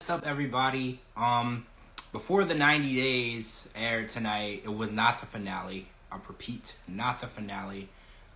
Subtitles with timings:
[0.00, 1.00] What's up, everybody?
[1.16, 1.66] Um,
[2.12, 5.88] before the 90 days aired tonight, it was not the finale.
[6.12, 7.88] I repeat, not the finale.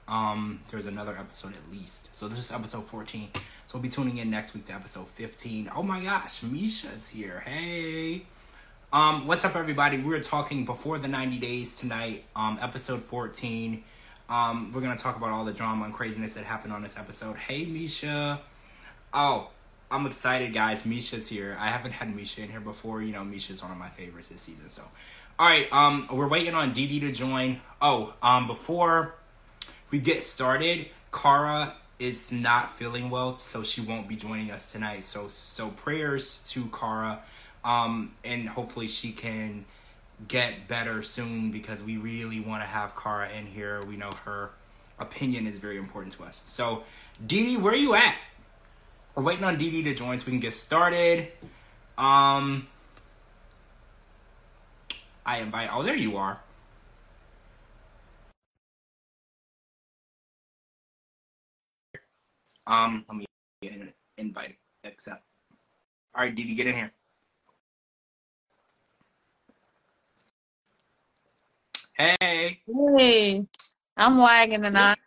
[0.09, 2.15] Um, there's another episode at least.
[2.17, 3.29] So this is episode 14.
[3.33, 3.43] So
[3.75, 5.71] we'll be tuning in next week to episode 15.
[5.75, 7.45] Oh my gosh, Misha's here.
[7.47, 8.25] Hey.
[8.93, 9.99] Um, what's up, everybody?
[9.99, 12.25] We were talking before the 90 days tonight.
[12.35, 13.85] Um, episode 14.
[14.29, 17.37] Um, we're gonna talk about all the drama and craziness that happened on this episode.
[17.37, 18.41] Hey, Misha.
[19.15, 19.51] Oh,
[19.93, 20.87] I'm excited, guys.
[20.87, 21.55] Misha's here.
[21.61, 23.03] I haven't had Misha in here before.
[23.03, 24.71] You know, Misha's one of my favorites this season.
[24.71, 24.83] So,
[25.39, 25.71] all right.
[25.71, 27.61] Um, we're waiting on Dee to join.
[27.83, 29.15] Oh, um, before
[29.91, 35.05] we get started, Kara is not feeling well, so she won't be joining us tonight.
[35.05, 37.21] So, so prayers to Kara,
[37.63, 39.67] um, and hopefully she can
[40.27, 43.83] get better soon because we really want to have Kara in here.
[43.85, 44.53] We know her
[44.99, 46.43] opinion is very important to us.
[46.47, 46.85] So,
[47.25, 48.17] Dee, where are you at?
[49.15, 51.29] We're waiting on Dee to join so we can get started.
[51.99, 52.67] Um,
[55.27, 55.69] I invite.
[55.73, 56.41] Oh, there you are.
[62.67, 63.27] Um, let me
[64.17, 64.57] invite.
[64.85, 65.23] Accept.
[66.15, 66.93] All right, DD, get in here.
[71.95, 73.47] Hey, Hey,
[73.97, 74.99] I'm wagging tonight.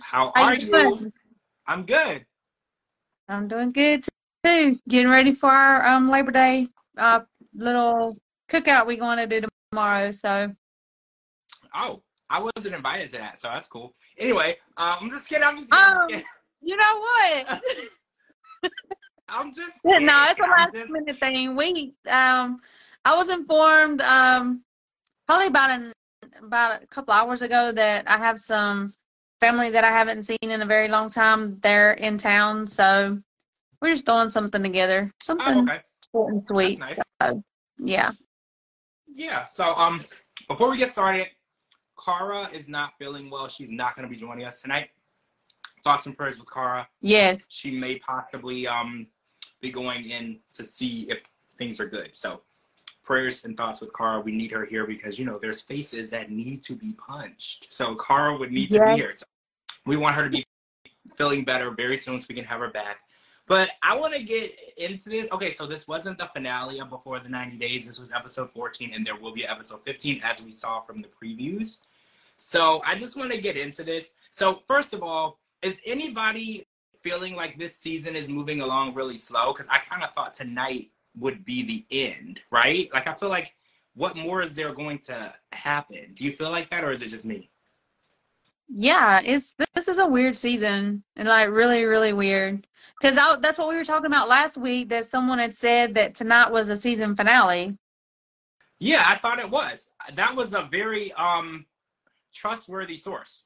[0.00, 1.12] how How are you you?
[1.66, 2.24] I'm good.
[3.28, 4.04] I'm doing good
[4.44, 4.76] too.
[4.88, 7.20] Getting ready for our um Labor Day uh
[7.54, 8.16] little
[8.50, 10.10] cookout we're going to do tomorrow.
[10.10, 10.52] So
[11.74, 13.94] Oh, I wasn't invited to that, so that's cool.
[14.18, 15.44] Anyway, um, I'm just kidding.
[15.44, 15.84] I'm just kidding.
[15.84, 16.24] I'm just um, kidding.
[16.62, 17.62] you know what?
[19.28, 19.92] I'm just no,
[20.30, 21.56] it's a last just minute thing.
[21.56, 22.60] We um
[23.04, 24.62] I was informed um
[25.26, 25.92] probably about an
[26.42, 28.92] about a couple hours ago that I have some
[29.40, 31.58] family that I haven't seen in a very long time.
[31.62, 33.18] They're in town, so
[33.80, 35.80] we're just throwing something together, oh, something okay.
[36.12, 36.78] short and sweet.
[36.78, 36.98] nice.
[37.22, 37.42] So
[37.78, 38.10] yeah.
[39.14, 39.44] Yeah.
[39.46, 40.00] So, um,
[40.48, 41.28] before we get started,
[42.02, 43.48] Kara is not feeling well.
[43.48, 44.90] She's not going to be joining us tonight.
[45.84, 46.86] Thoughts and prayers with Kara.
[47.00, 47.44] Yes.
[47.48, 49.06] She may possibly um
[49.60, 51.18] be going in to see if
[51.58, 52.14] things are good.
[52.14, 52.42] So,
[53.06, 54.20] prayers and thoughts with Kara.
[54.20, 57.68] We need her here because you know there's faces that need to be punched.
[57.70, 59.12] So Kara would need to be here.
[59.14, 59.24] So
[59.86, 60.44] we want her to be
[61.14, 62.98] feeling better very soon so we can have her back.
[63.46, 65.30] But I want to get into this.
[65.30, 67.86] Okay, so this wasn't the finale of Before the 90 Days.
[67.86, 71.08] This was episode 14, and there will be episode 15, as we saw from the
[71.08, 71.78] previews.
[72.36, 74.10] So I just want to get into this.
[74.30, 76.66] So, first of all, is anybody
[77.00, 79.52] feeling like this season is moving along really slow?
[79.52, 82.88] Because I kind of thought tonight would be the end, right?
[82.92, 83.54] Like, I feel like
[83.94, 86.12] what more is there going to happen?
[86.14, 87.50] Do you feel like that, or is it just me?
[88.68, 92.66] Yeah, it's this is a weird season and like really, really weird.
[93.00, 96.50] Because that's what we were talking about last week that someone had said that tonight
[96.50, 97.78] was a season finale.
[98.80, 99.90] Yeah, I thought it was.
[100.14, 101.66] That was a very um
[102.34, 103.44] trustworthy source.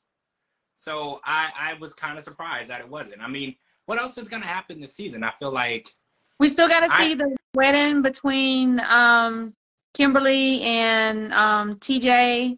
[0.74, 3.20] So I I was kind of surprised that it wasn't.
[3.20, 3.56] I mean,
[3.86, 5.22] what else is going to happen this season?
[5.22, 5.94] I feel like
[6.40, 9.52] We still got to I see the wedding between um
[9.94, 12.56] Kimberly and um TJ.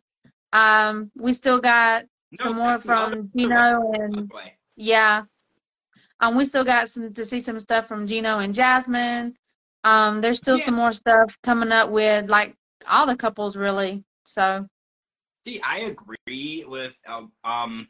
[0.53, 2.04] Um, we still got
[2.38, 3.31] no, some more that's the other from.
[3.37, 4.32] Gino and
[4.76, 5.25] yeah.
[6.20, 9.34] Um, we still got some to see some stuff from Gino and Jasmine.
[9.82, 10.66] Um, there's still Yeah.
[10.66, 12.54] some more stuff coming up with like
[12.87, 14.04] all the couples really.
[14.25, 14.69] So
[15.44, 17.88] See, I agree with um, um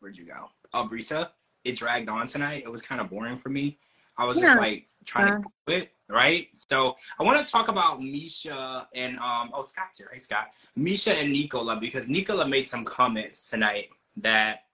[0.00, 0.50] where'd you go?
[0.74, 1.30] Uh, Brisa.
[1.64, 2.62] It dragged on tonight.
[2.64, 3.78] It was kind of boring for me.
[4.18, 6.48] I was just like trying Uh, to quit, right?
[6.52, 10.10] So I want to talk about Misha and um oh Scott's here.
[10.12, 10.48] Hey Scott.
[10.76, 14.64] Misha and Nicola because Nicola made some comments tonight that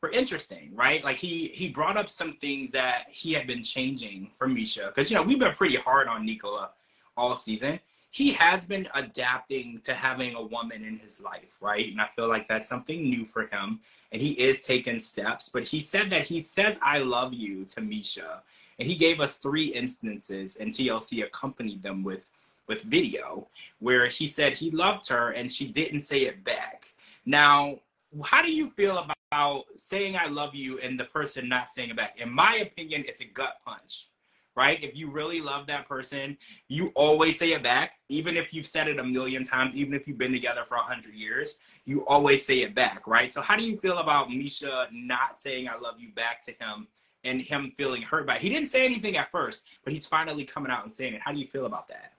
[0.00, 1.02] were interesting, right?
[1.04, 5.10] Like he he brought up some things that he had been changing for Misha because
[5.10, 6.70] you know we've been pretty hard on Nicola
[7.16, 7.80] all season.
[8.10, 11.90] He has been adapting to having a woman in his life, right?
[11.90, 13.80] And I feel like that's something new for him.
[14.12, 15.48] And he is taking steps.
[15.48, 18.42] But he said that he says "I love you" to Misha,
[18.78, 22.22] and he gave us three instances, and TLC accompanied them with
[22.66, 23.46] with video
[23.78, 26.92] where he said he loved her and she didn't say it back.
[27.26, 27.78] Now,
[28.24, 31.96] how do you feel about saying I love you and the person not saying it
[31.96, 32.18] back?
[32.18, 34.08] In my opinion, it's a gut punch,
[34.54, 34.82] right?
[34.82, 36.38] If you really love that person,
[36.68, 40.06] you always say it back, even if you've said it a million times, even if
[40.06, 43.30] you've been together for a hundred years, you always say it back, right?
[43.30, 46.86] So how do you feel about Misha not saying I love you back to him
[47.24, 48.42] and him feeling hurt by it?
[48.42, 51.20] He didn't say anything at first, but he's finally coming out and saying it.
[51.20, 52.12] How do you feel about that?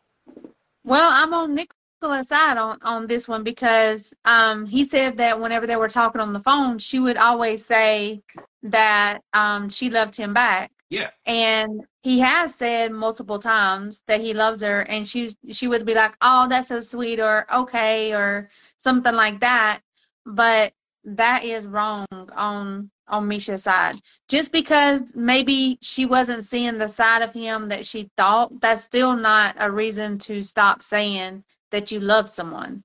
[0.83, 5.65] Well, I'm on Nicola's side on, on this one because um, he said that whenever
[5.65, 8.21] they were talking on the phone, she would always say
[8.63, 10.71] that um, she loved him back.
[10.89, 11.09] Yeah.
[11.25, 15.95] And he has said multiple times that he loves her and she's she would be
[15.95, 19.81] like, "Oh, that's so sweet," or "Okay," or something like that.
[20.25, 20.73] But
[21.03, 22.05] that is wrong
[22.35, 23.95] on on Misha's side.
[24.27, 29.15] Just because maybe she wasn't seeing the side of him that she thought, that's still
[29.15, 32.83] not a reason to stop saying that you love someone.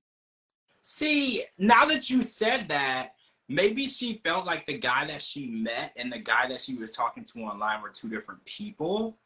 [0.81, 3.13] See, now that you said that,
[3.47, 6.91] maybe she felt like the guy that she met and the guy that she was
[6.91, 9.17] talking to online were two different people.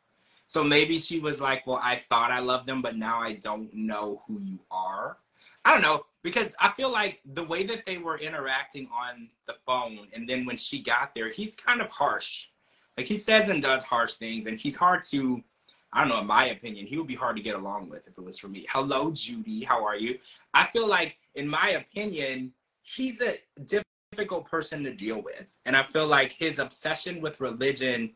[0.48, 3.74] So maybe she was like, well, I thought I loved them, but now I don't
[3.74, 5.18] know who you are.
[5.64, 9.54] I don't know because I feel like the way that they were interacting on the
[9.64, 12.48] phone, and then when she got there, he's kind of harsh.
[12.98, 15.44] Like he says and does harsh things, and he's hard to,
[15.94, 18.18] I don't know, in my opinion, he would be hard to get along with if
[18.18, 18.66] it was for me.
[18.72, 20.18] Hello, Judy, how are you?
[20.52, 23.36] I feel like, in my opinion, he's a
[24.12, 28.14] difficult person to deal with, and I feel like his obsession with religion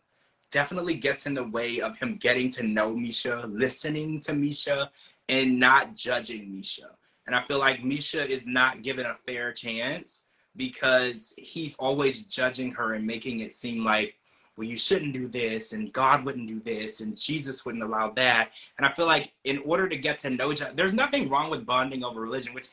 [0.50, 4.90] definitely gets in the way of him getting to know Misha, listening to Misha,
[5.28, 6.90] and not judging Misha.
[7.30, 10.24] And I feel like Misha is not given a fair chance
[10.56, 14.16] because he's always judging her and making it seem like,
[14.58, 18.50] well, you shouldn't do this, and God wouldn't do this, and Jesus wouldn't allow that.
[18.80, 22.04] And I feel like in order to get to know there's nothing wrong with bonding
[22.04, 22.70] over religion, which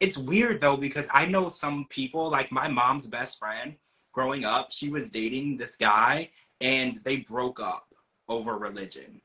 [0.00, 3.76] it's weird though, because I know some people, like my mom's best friend
[4.12, 6.30] growing up, she was dating this guy
[6.62, 7.92] and they broke up
[8.26, 9.20] over religion.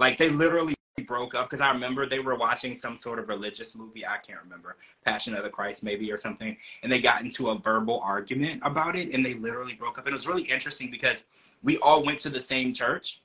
[0.00, 3.74] Like they literally broke up because I remember they were watching some sort of religious
[3.74, 4.06] movie.
[4.06, 7.58] I can't remember, Passion of the Christ maybe or something, and they got into a
[7.58, 10.06] verbal argument about it, and they literally broke up.
[10.06, 11.26] And it was really interesting because
[11.62, 13.20] we all went to the same church,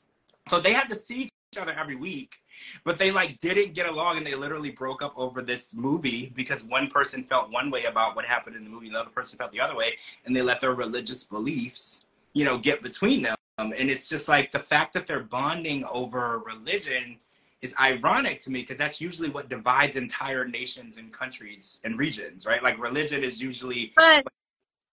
[0.48, 2.42] so they had to see each other every week,
[2.84, 6.64] but they like didn't get along, and they literally broke up over this movie because
[6.66, 9.38] one person felt one way about what happened in the movie, and the other person
[9.38, 12.02] felt the other way, and they let their religious beliefs,
[12.34, 13.36] you know, get between them.
[13.58, 17.20] And it's just like the fact that they're bonding over religion
[17.62, 22.46] is ironic to me because that's usually what divides entire nations and countries and regions,
[22.46, 22.64] right?
[22.64, 23.94] Like religion is usually.
[23.96, 24.26] But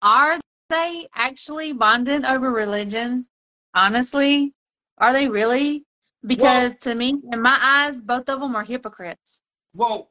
[0.03, 0.39] are
[0.69, 3.27] they actually bonded over religion?
[3.75, 4.53] Honestly,
[4.99, 5.85] are they really?
[6.27, 9.41] Because well, to me, in my eyes, both of them are hypocrites.
[9.75, 10.11] Well,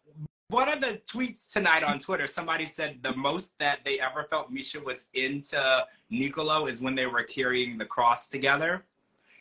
[0.50, 4.50] one of the tweets tonight on Twitter, somebody said the most that they ever felt
[4.50, 8.86] Misha was into Nicolo is when they were carrying the cross together.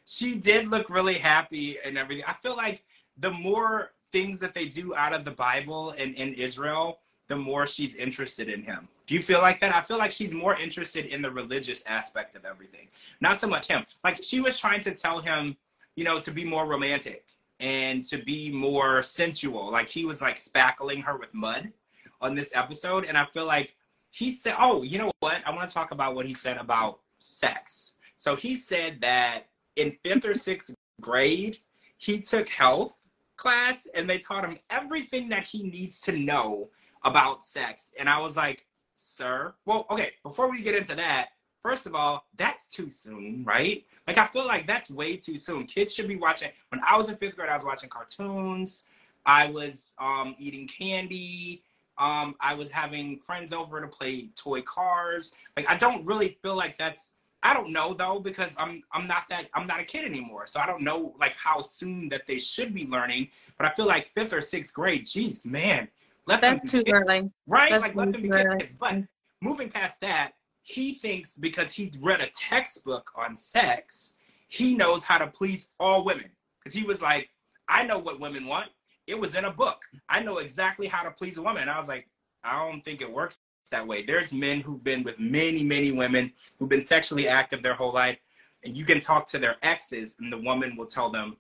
[0.05, 2.25] She did look really happy and everything.
[2.27, 2.85] I feel like
[3.19, 7.67] the more things that they do out of the Bible and in Israel, the more
[7.67, 8.89] she's interested in him.
[9.07, 9.75] Do you feel like that?
[9.75, 12.89] I feel like she's more interested in the religious aspect of everything,
[13.21, 13.85] not so much him.
[14.05, 15.57] Like she was trying to tell him,
[15.97, 17.25] you know, to be more romantic
[17.61, 19.71] and to be more sensual.
[19.71, 21.73] Like he was like spackling her with mud
[22.21, 23.05] on this episode.
[23.05, 23.75] And I feel like
[24.11, 25.43] he said, oh, you know what?
[25.47, 27.93] I want to talk about what he said about sex.
[28.17, 31.59] So he said that in fifth or sixth grade,
[31.99, 32.99] he took health
[33.37, 36.71] class and they taught him everything that he needs to know
[37.05, 37.93] about sex.
[37.99, 38.67] And I was like,
[38.97, 41.29] sir, well, okay, before we get into that,
[41.63, 43.85] first of all, that's too soon, right?
[44.07, 45.67] Like, I feel like that's way too soon.
[45.67, 46.51] Kids should be watching.
[46.69, 48.85] When I was in fifth grade, I was watching cartoons.
[49.25, 51.63] I was um, eating candy.
[51.99, 55.33] Um, I was having friends over to play toy cars.
[55.57, 57.15] Like, I don't really feel like that's
[57.47, 60.59] I don't know though because I'm I'm not that I'm not a kid anymore, so
[60.59, 63.29] I don't know like how soon that they should be learning.
[63.57, 65.87] But I feel like fifth or sixth grade, geez, man,
[66.27, 67.71] let That's them too kids, early, right?
[67.71, 68.59] That's like let them be early.
[68.59, 68.75] kids.
[68.77, 69.05] But
[69.41, 74.15] moving past that, he thinks because he read a textbook on sex,
[74.49, 76.31] he knows how to please all women.
[76.59, 77.31] Because he was like,
[77.69, 78.71] I know what women want.
[79.07, 79.83] It was in a book.
[80.09, 81.63] I know exactly how to please a woman.
[81.63, 82.09] And I was like,
[82.43, 83.39] I don't think it works
[83.71, 84.03] that way.
[84.03, 88.19] There's men who've been with many, many women who've been sexually active their whole life,
[88.65, 91.37] and you can talk to their exes, and the woman will tell them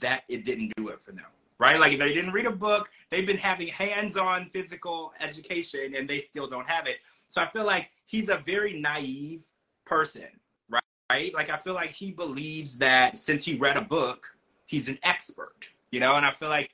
[0.00, 1.26] that it didn't do it for them.
[1.58, 1.78] Right?
[1.78, 6.18] Like if they didn't read a book, they've been having hands-on physical education, and they
[6.18, 6.96] still don't have it.
[7.28, 9.44] So I feel like he's a very naive
[9.84, 10.26] person,
[10.68, 10.82] right?
[11.10, 11.34] Right?
[11.34, 14.36] Like I feel like he believes that since he read a book,
[14.66, 15.68] he's an expert.
[15.92, 16.70] You know, and I feel like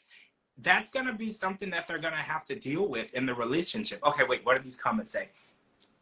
[0.63, 3.35] that's going to be something that they're going to have to deal with in the
[3.35, 4.01] relationship.
[4.05, 5.29] Okay, wait, what do these comments say?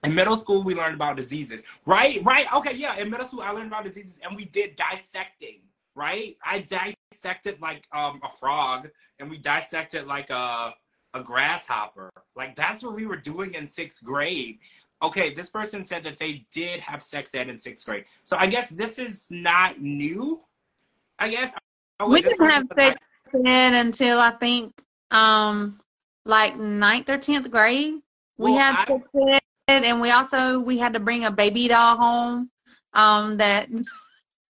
[0.04, 2.22] In middle school, we learned about diseases, right?
[2.24, 2.52] Right?
[2.54, 2.96] Okay, yeah.
[2.96, 5.60] In middle school, I learned about diseases, and we did dissecting,
[5.94, 6.36] right?
[6.44, 6.60] I
[7.12, 10.74] dissected like um, a frog, and we dissected like a
[11.14, 12.10] a grasshopper.
[12.36, 14.58] Like that's what we were doing in sixth grade.
[15.02, 18.46] Okay, this person said that they did have sex ed in sixth grade, so I
[18.46, 20.40] guess this is not new.
[21.18, 21.54] I guess.
[21.98, 23.00] Oh, we didn't have sex
[23.32, 24.74] until I think
[25.10, 25.80] um
[26.24, 27.94] like ninth or tenth grade.
[28.38, 29.02] We well, had sex
[29.68, 32.50] ed, and we also we had to bring a baby doll home.
[32.92, 33.68] Um, that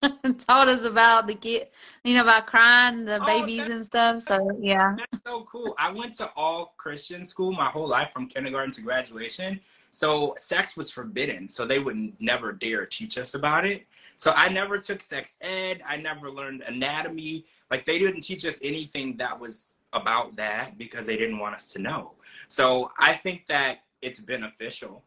[0.37, 1.67] taught us about the kid,
[2.03, 4.23] you know, about crying, the Oh, babies and stuff.
[4.23, 4.95] So yeah.
[4.97, 5.75] That's so cool.
[5.77, 9.61] I went to all Christian school my whole life from kindergarten to graduation.
[9.93, 11.47] So sex was forbidden.
[11.47, 13.85] So they would never dare teach us about it.
[14.15, 15.83] So I never took sex ed.
[15.87, 17.45] I never learned anatomy.
[17.69, 21.71] Like they didn't teach us anything that was about that because they didn't want us
[21.73, 22.13] to know.
[22.47, 25.03] So I think that it's beneficial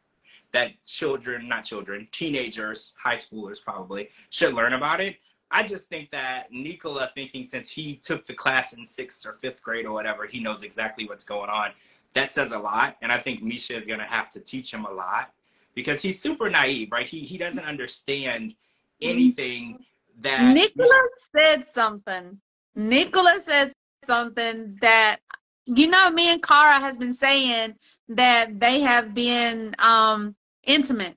[0.53, 5.17] that children, not children, teenagers, high schoolers probably should learn about it.
[5.51, 9.63] I just think that Nicola thinking since he took the class in sixth or fifth
[9.63, 11.73] grade or whatever, he knows exactly what's going on.
[12.17, 12.97] That says a lot.
[13.03, 15.35] And I think Misha is gonna have to teach him a lot
[15.75, 17.07] because he's super naive, right?
[17.07, 18.55] He he doesn't understand
[19.03, 19.85] anything
[20.21, 22.41] that Nicola said something.
[22.75, 23.71] Nicholas said
[24.07, 25.19] something that
[25.67, 27.75] you know me and Kara has been saying
[28.09, 31.17] that they have been um intimate.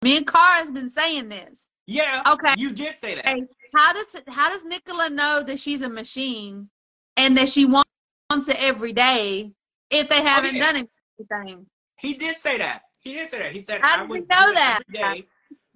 [0.00, 1.66] Me and Kara has been saying this.
[1.86, 2.54] Yeah, Okay.
[2.56, 3.26] you did say that.
[3.26, 3.42] Hey,
[3.74, 6.70] how does how does Nicola know that she's a machine
[7.18, 7.90] and that she wants
[8.30, 9.52] wants it every day
[9.90, 10.58] if they haven't Okay.
[10.58, 11.66] done anything?
[11.98, 12.82] He did say that.
[13.02, 13.52] He did say that.
[13.52, 14.82] He said How I would know that?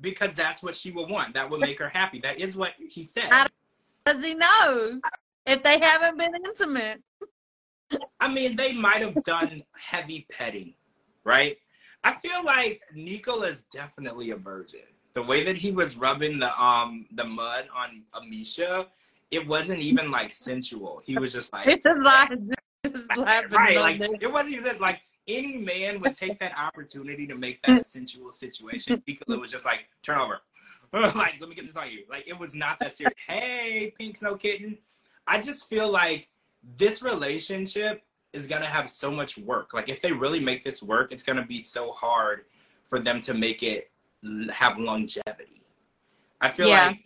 [0.00, 1.34] because that's what she would want.
[1.34, 2.18] That would make her happy.
[2.20, 3.24] That is what he said.
[3.30, 3.46] How
[4.04, 5.00] Does he know
[5.46, 7.02] if they haven't been intimate?
[8.20, 10.74] I mean, they might have done heavy petting,
[11.24, 11.58] right?
[12.04, 14.80] I feel like Nicola's definitely a virgin.
[15.14, 18.86] The way that he was rubbing the um the mud on Amisha,
[19.30, 21.02] it wasn't even like sensual.
[21.04, 22.30] He was just like It's like
[23.16, 24.10] right, like there.
[24.20, 28.32] it wasn't even like any man would take that opportunity to make that a sensual
[28.32, 29.02] situation.
[29.06, 30.40] Nicola was just like, turn over.
[30.92, 32.04] like, let me get this on you.
[32.10, 33.14] Like, it was not that serious.
[33.26, 34.78] hey, pink snow kitten.
[35.26, 36.28] I just feel like
[36.76, 39.72] this relationship is gonna have so much work.
[39.74, 42.44] Like, if they really make this work, it's gonna be so hard
[42.88, 43.90] for them to make it
[44.52, 45.62] have longevity.
[46.40, 46.88] I feel Yeah.
[46.88, 47.04] like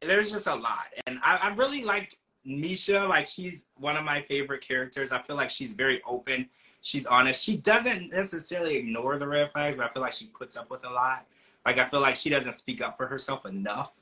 [0.00, 3.06] there's just a lot, and I, I really like Misha.
[3.06, 5.12] Like, she's one of my favorite characters.
[5.12, 6.48] I feel like she's very open.
[6.80, 7.42] She's honest.
[7.42, 10.84] She doesn't necessarily ignore the red flags, but I feel like she puts up with
[10.84, 11.26] a lot.
[11.64, 13.94] Like, I feel like she doesn't speak up for herself enough,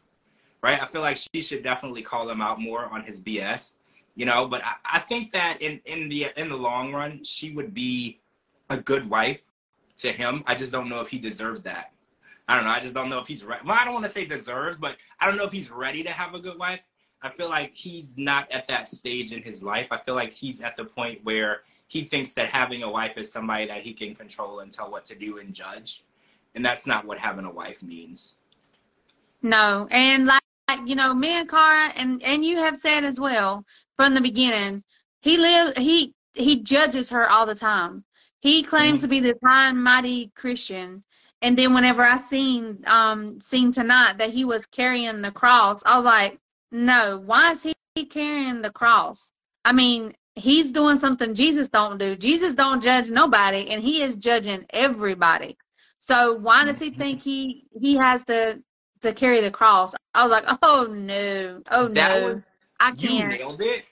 [0.63, 0.83] right?
[0.83, 3.75] I feel like she should definitely call him out more on his BS,
[4.17, 4.49] you know.
[4.49, 8.19] But I, I think that in in the in the long run, she would be
[8.69, 9.43] a good wife
[9.99, 10.43] to him.
[10.47, 11.93] I just don't know if he deserves that.
[12.49, 12.71] I don't know.
[12.71, 13.63] I just don't know if he's ready.
[13.65, 16.11] Well, I don't want to say deserves, but I don't know if he's ready to
[16.11, 16.81] have a good wife.
[17.23, 19.89] I feel like he's not at that stage in his life.
[19.91, 23.31] I feel like he's at the point where he thinks that having a wife is
[23.31, 26.05] somebody that he can control and tell what to do and judge.
[26.55, 28.35] And that's not what having a wife means.
[29.43, 30.43] No, and like,
[30.85, 33.65] you know, me and Kara, and and you have said as well
[33.97, 34.83] from the beginning,
[35.21, 38.05] he lives, he he judges her all the time.
[38.41, 41.05] He claims to be this high and mighty Christian,
[41.43, 45.97] and then whenever I seen um seen tonight that he was carrying the cross, I
[45.97, 46.39] was like,
[46.73, 49.31] no, why is he carrying the cross?
[49.65, 52.17] I mean, he's doing something Jesus don't do.
[52.17, 55.57] Jesus don't judge nobody, and he is judging everybody.
[56.01, 58.61] So why does he think he he has to
[59.03, 59.95] to carry the cross.
[60.15, 62.51] I was like, oh no, oh that no, was
[62.81, 63.29] I you can't.
[63.29, 63.85] nailed it.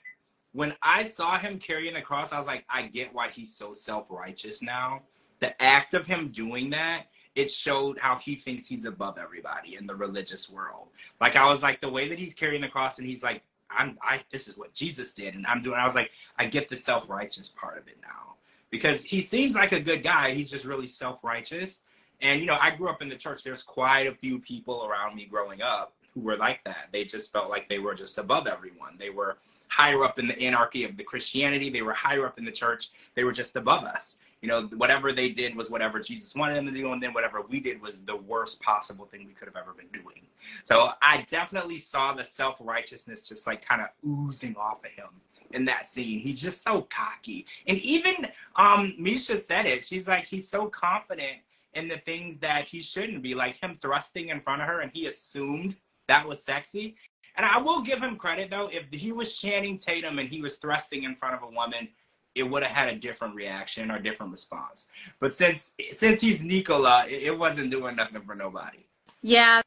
[0.53, 3.71] When I saw him carrying the cross, I was like, I get why he's so
[3.73, 5.03] self righteous now.
[5.39, 9.87] The act of him doing that, it showed how he thinks he's above everybody in
[9.87, 10.87] the religious world.
[11.19, 13.97] Like I was like, the way that he's carrying the cross and he's like, I'm
[14.01, 16.75] I this is what Jesus did and I'm doing I was like, I get the
[16.75, 18.35] self righteous part of it now.
[18.69, 21.81] Because he seems like a good guy, he's just really self righteous.
[22.21, 23.43] And you know, I grew up in the church.
[23.43, 26.89] There's quite a few people around me growing up who were like that.
[26.91, 28.97] They just felt like they were just above everyone.
[28.99, 29.37] They were
[29.69, 31.69] higher up in the anarchy of the Christianity.
[31.69, 32.91] They were higher up in the church.
[33.15, 34.17] They were just above us.
[34.41, 37.41] You know, whatever they did was whatever Jesus wanted them to do, and then whatever
[37.41, 40.25] we did was the worst possible thing we could have ever been doing.
[40.63, 45.09] So I definitely saw the self righteousness just like kind of oozing off of him
[45.51, 46.19] in that scene.
[46.19, 47.45] He's just so cocky.
[47.67, 49.85] And even um Misha said it.
[49.85, 51.37] She's like, he's so confident
[51.73, 54.91] in the things that he shouldn't be, like him thrusting in front of her, and
[54.93, 55.75] he assumed
[56.07, 56.95] that was sexy.
[57.35, 60.57] And I will give him credit though, if he was Channing Tatum and he was
[60.57, 61.87] thrusting in front of a woman,
[62.35, 64.87] it would have had a different reaction or different response.
[65.19, 68.85] But since since he's Nicola, it, it wasn't doing nothing for nobody.
[69.21, 69.61] Yeah,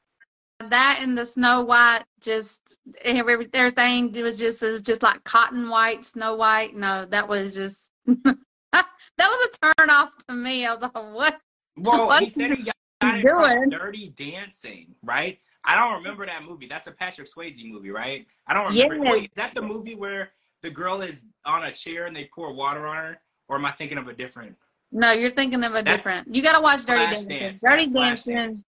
[0.61, 2.61] that and the Snow White, just
[3.03, 6.75] everything it was just it was just like cotton white, Snow White.
[6.75, 8.87] No, that was just that
[9.19, 10.67] was a turn off to me.
[10.67, 11.41] I was like, what?
[11.77, 13.69] Well, What he said he got, doing?
[13.71, 15.39] Dirty Dancing, right?
[15.65, 16.67] I don't remember that movie.
[16.67, 18.27] That's a Patrick Swayze movie, right?
[18.47, 19.11] I don't remember.
[19.11, 20.33] Wait, is that the movie where
[20.65, 23.21] the girl is on a chair and they pour water on her?
[23.49, 24.57] Or am I thinking of a different?
[24.91, 26.35] No, you're thinking of a That's different.
[26.35, 27.29] You got to watch Dirty Dancing.
[27.29, 27.61] Dance.
[27.61, 28.65] Dirty That's Dancing, Dance.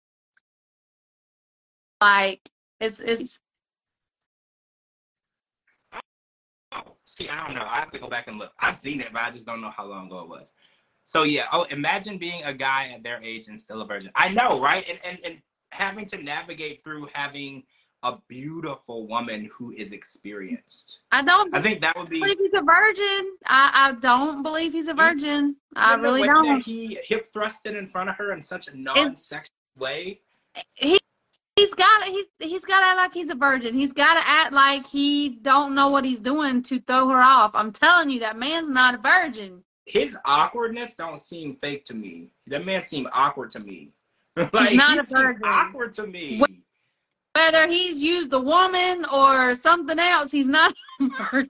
[2.01, 2.41] like
[2.79, 3.39] It's it's
[6.73, 7.65] Oh, see, I don't know.
[7.69, 8.51] I have to go back and look.
[8.59, 10.47] I've seen it, but I just don't know how long ago it was.
[11.05, 14.11] So yeah, oh, imagine being a guy at their age and still a virgin.
[14.15, 14.85] I know, right?
[14.89, 17.63] And and and having to navigate through having
[18.03, 20.99] a beautiful woman who is experienced.
[21.11, 22.19] I don't I think that would be.
[22.19, 23.33] believe he's a virgin.
[23.45, 25.55] I, I don't believe he's a virgin.
[25.75, 26.61] I You know, really don't.
[26.61, 30.21] He hip thrusted in front of her in such a non-sexual way.
[30.75, 30.99] He
[31.55, 33.75] he's got he's he's got to act like he's a virgin.
[33.75, 37.51] He's got to act like he don't know what he's doing to throw her off.
[37.53, 39.63] I'm telling you, that man's not a virgin.
[39.85, 42.31] His awkwardness don't seem fake to me.
[42.47, 43.93] That man seemed awkward to me.
[44.53, 45.41] like not he a virgin.
[45.43, 46.41] awkward to me.
[47.35, 51.49] Whether he's used a woman or something else, he's not a virgin.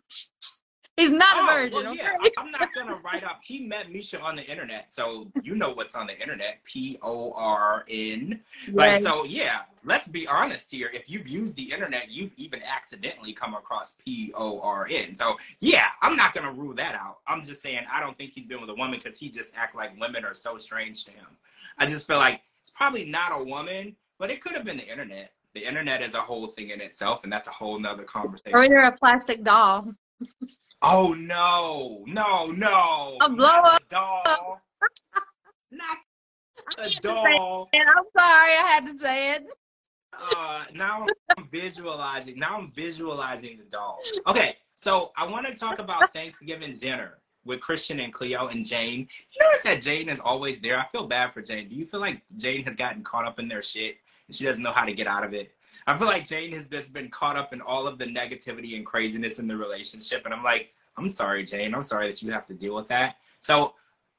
[0.98, 1.84] He's not a Oh, virgin.
[1.86, 2.32] well, yeah, okay?
[2.38, 3.40] I'm not gonna write up.
[3.44, 6.64] He met Misha on the internet, so you know what's on the internet.
[6.66, 8.42] P O R N.
[8.72, 9.62] Like so, yeah.
[9.84, 10.92] Let's be honest here.
[10.94, 15.16] If you've used the internet, you've even accidentally come across P O R N.
[15.16, 17.20] So yeah, I'm not gonna rule that out.
[17.26, 19.76] I'm just saying I don't think he's been with a woman because he just act
[19.76, 21.26] like women are so strange to him.
[21.80, 24.88] I just feel like it's probably not a woman, but it could have been the
[24.88, 25.32] internet.
[25.54, 28.58] The internet is a whole thing in itself, and that's a whole nother conversation.
[28.58, 29.94] Or either a plastic doll.
[30.82, 33.18] Oh no, no, no.
[33.22, 33.88] A blow up.
[33.90, 34.24] doll.
[35.72, 35.98] Not
[36.78, 37.70] the doll.
[37.74, 39.46] And I'm sorry, I had to say it.
[40.14, 41.06] Uh, now
[41.38, 42.38] I'm visualizing.
[42.38, 44.00] Now I'm visualizing the doll.
[44.28, 49.08] Okay, so I want to talk about Thanksgiving dinner with Christian and Cleo and Jane.
[49.32, 50.80] You notice that Jane is always there.
[50.80, 51.70] I feel bad for Jane.
[51.70, 53.98] Do you feel like Jane has gotten caught up in their shit
[54.32, 55.52] she doesn't know how to get out of it?
[55.88, 58.86] I feel like Jane has just been caught up in all of the negativity and
[58.86, 60.26] craziness in the relationship.
[60.26, 61.74] And I'm like, I'm sorry, Jane.
[61.74, 63.16] I'm sorry that you have to deal with that.
[63.40, 63.76] So,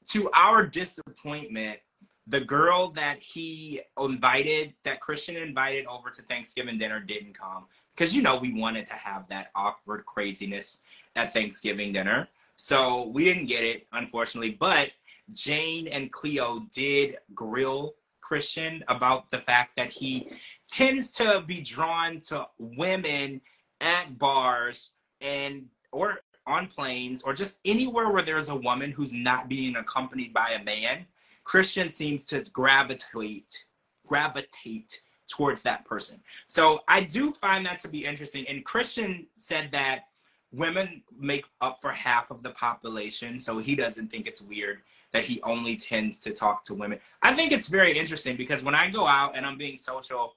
[0.09, 1.79] to our disappointment,
[2.27, 7.65] the girl that he invited, that Christian invited over to Thanksgiving dinner, didn't come.
[7.95, 10.81] Because, you know, we wanted to have that awkward craziness
[11.15, 12.27] at Thanksgiving dinner.
[12.57, 14.51] So, we didn't get it, unfortunately.
[14.51, 14.91] But
[15.31, 17.95] Jane and Cleo did grill
[18.33, 20.27] Christian about the fact that he
[20.67, 23.39] tends to be drawn to women
[23.79, 24.89] at bars
[25.21, 30.33] and or on planes or just anywhere where there's a woman who's not being accompanied
[30.33, 31.05] by a man
[31.43, 33.65] christian seems to gravitate
[34.07, 36.19] gravitate towards that person.
[36.47, 40.05] So i do find that to be interesting and christian said that
[40.51, 44.81] women make up for half of the population so he doesn't think it's weird
[45.13, 48.75] that he only tends to talk to women i think it's very interesting because when
[48.75, 50.35] i go out and i'm being social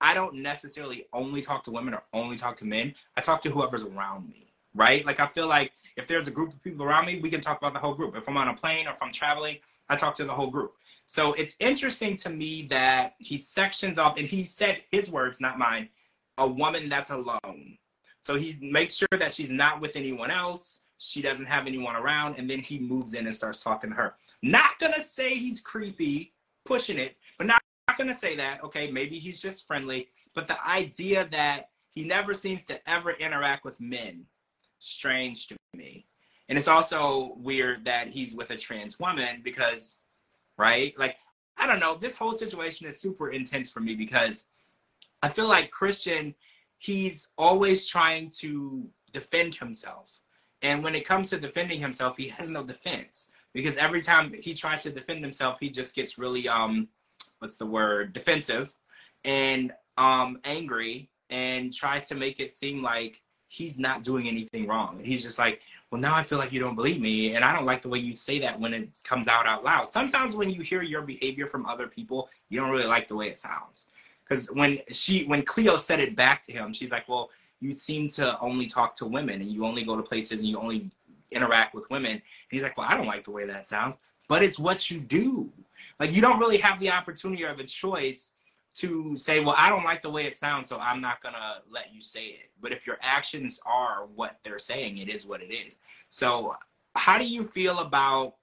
[0.00, 2.94] I don't necessarily only talk to women or only talk to men.
[3.16, 5.04] I talk to whoever's around me, right?
[5.04, 7.58] Like I feel like if there's a group of people around me, we can talk
[7.58, 8.16] about the whole group.
[8.16, 10.74] If I'm on a plane or if I'm traveling, I talk to the whole group.
[11.06, 15.58] So it's interesting to me that he sections off, and he said his words, not
[15.58, 15.88] mine,
[16.36, 17.78] a woman that's alone.
[18.20, 20.80] So he makes sure that she's not with anyone else.
[20.98, 24.14] She doesn't have anyone around, and then he moves in and starts talking to her.
[24.42, 26.32] Not gonna say he's creepy,
[26.64, 28.62] pushing it, but not not going to say that.
[28.62, 33.64] Okay, maybe he's just friendly, but the idea that he never seems to ever interact
[33.64, 34.26] with men,
[34.78, 36.06] strange to me.
[36.48, 39.96] And it's also weird that he's with a trans woman because,
[40.56, 40.96] right?
[40.98, 41.16] Like,
[41.56, 41.94] I don't know.
[41.94, 44.44] This whole situation is super intense for me because
[45.22, 46.34] I feel like Christian,
[46.78, 50.20] he's always trying to defend himself.
[50.62, 54.54] And when it comes to defending himself, he has no defense because every time he
[54.54, 56.88] tries to defend himself, he just gets really um
[57.38, 58.74] what's the word defensive
[59.24, 64.96] and um angry and tries to make it seem like he's not doing anything wrong.
[64.98, 67.54] And he's just like, well, now I feel like you don't believe me, and I
[67.54, 69.90] don't like the way you say that when it comes out out loud.
[69.90, 73.28] Sometimes when you hear your behavior from other people, you don't really like the way
[73.28, 73.86] it sounds.
[74.22, 78.08] Because when she, when Cleo said it back to him, she's like, well, you seem
[78.08, 80.90] to only talk to women, and you only go to places, and you only
[81.30, 82.12] interact with women.
[82.12, 83.96] And he's like, well, I don't like the way that sounds,
[84.28, 85.50] but it's what you do.
[86.00, 88.32] Like you don't really have the opportunity or the choice
[88.76, 91.92] to say, well, I don't like the way it sounds, so I'm not gonna let
[91.92, 92.50] you say it.
[92.60, 95.78] But if your actions are what they're saying, it is what it is.
[96.08, 96.54] So,
[96.94, 98.34] how do you feel about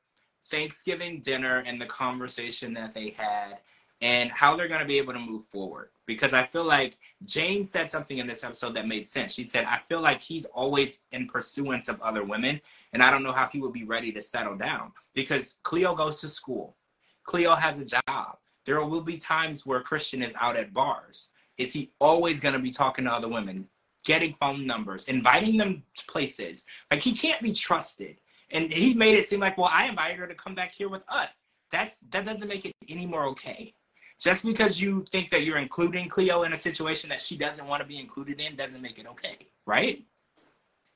[0.49, 3.59] Thanksgiving dinner and the conversation that they had,
[4.05, 5.89] and how they're gonna be able to move forward?
[6.05, 9.33] Because I feel like Jane said something in this episode that made sense.
[9.33, 12.61] She said, I feel like he's always in pursuance of other women,
[12.93, 16.21] and I don't know how he would be ready to settle down because Cleo goes
[16.21, 16.75] to school.
[17.23, 18.37] Cleo has a job.
[18.67, 21.29] There will be times where Christian is out at bars.
[21.57, 23.67] Is he always going to be talking to other women,
[24.03, 26.63] getting phone numbers, inviting them to places?
[26.91, 28.17] Like he can't be trusted.
[28.51, 31.01] And he made it seem like, well, I invited her to come back here with
[31.07, 31.37] us.
[31.71, 33.73] That's that doesn't make it any more okay.
[34.19, 37.81] Just because you think that you're including Cleo in a situation that she doesn't want
[37.81, 40.03] to be included in doesn't make it okay, right?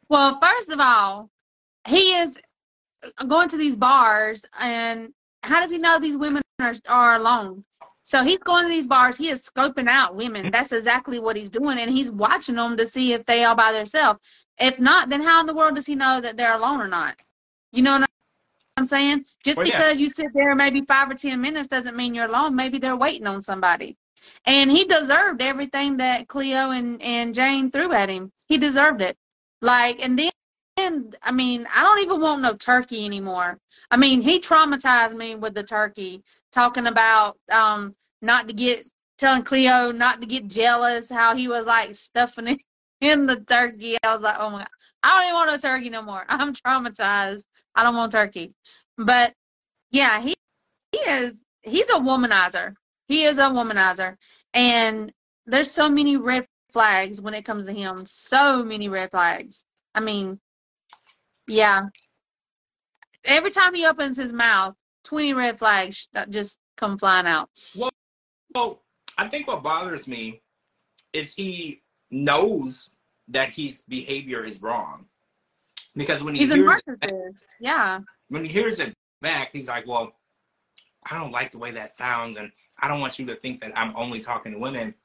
[0.10, 1.30] Well, first of all,
[1.88, 2.38] he is
[3.28, 7.64] going to these bars, and how does he know these women are, are alone?
[8.04, 9.18] So he's going to these bars.
[9.18, 10.44] He is scoping out women.
[10.44, 10.52] Mm-hmm.
[10.52, 13.72] That's exactly what he's doing, and he's watching them to see if they are by
[13.72, 14.20] themselves.
[14.58, 17.16] If not, then how in the world does he know that they're alone or not?
[17.72, 18.10] You know what
[18.80, 19.26] I'm saying?
[19.44, 19.78] Just Well, yeah.
[19.78, 22.56] because you sit there maybe five or ten minutes doesn't mean you're alone.
[22.56, 23.98] Maybe they're waiting on somebody.
[24.46, 28.32] And he deserved everything that Cleo and, and Jane threw at him.
[28.48, 29.18] He deserved it.
[29.62, 30.32] Like, and then,
[30.78, 33.60] and, I mean, I don't even want no turkey anymore.
[33.92, 38.86] I mean, he traumatized me with the turkey, talking about um not to get,
[39.18, 42.62] telling Cleo not to get jealous, how he was like stuffing it
[43.02, 43.98] in the turkey.
[44.04, 44.68] I was like, oh my God,
[45.04, 46.26] I don't even want no turkey no more.
[46.30, 47.44] I'm traumatized.
[47.80, 48.54] I don't want turkey.
[48.98, 49.34] But
[49.90, 50.36] yeah, he,
[50.92, 52.74] he is, he's a womanizer.
[53.08, 54.18] He is a womanizer.
[54.54, 55.14] And
[55.46, 58.06] there's so many red flags when it comes to him.
[58.06, 59.64] So many red flags.
[59.96, 60.42] I mean,
[61.48, 61.84] yeah.
[63.24, 67.50] Every time he opens his mouth, 20 red flags just come flying out.
[68.54, 68.82] Well,
[69.18, 70.42] I think what bothers me
[71.14, 72.90] is he knows
[73.30, 75.06] that his behavior is wrong.
[76.00, 77.44] Because when he He's hears it, narcissist.
[77.60, 78.00] Yeah.
[78.30, 80.14] when he hears it back, he's like, Well,
[81.04, 83.78] I don't like the way that sounds, and I don't want you to think that
[83.78, 84.96] I'm only talking to women.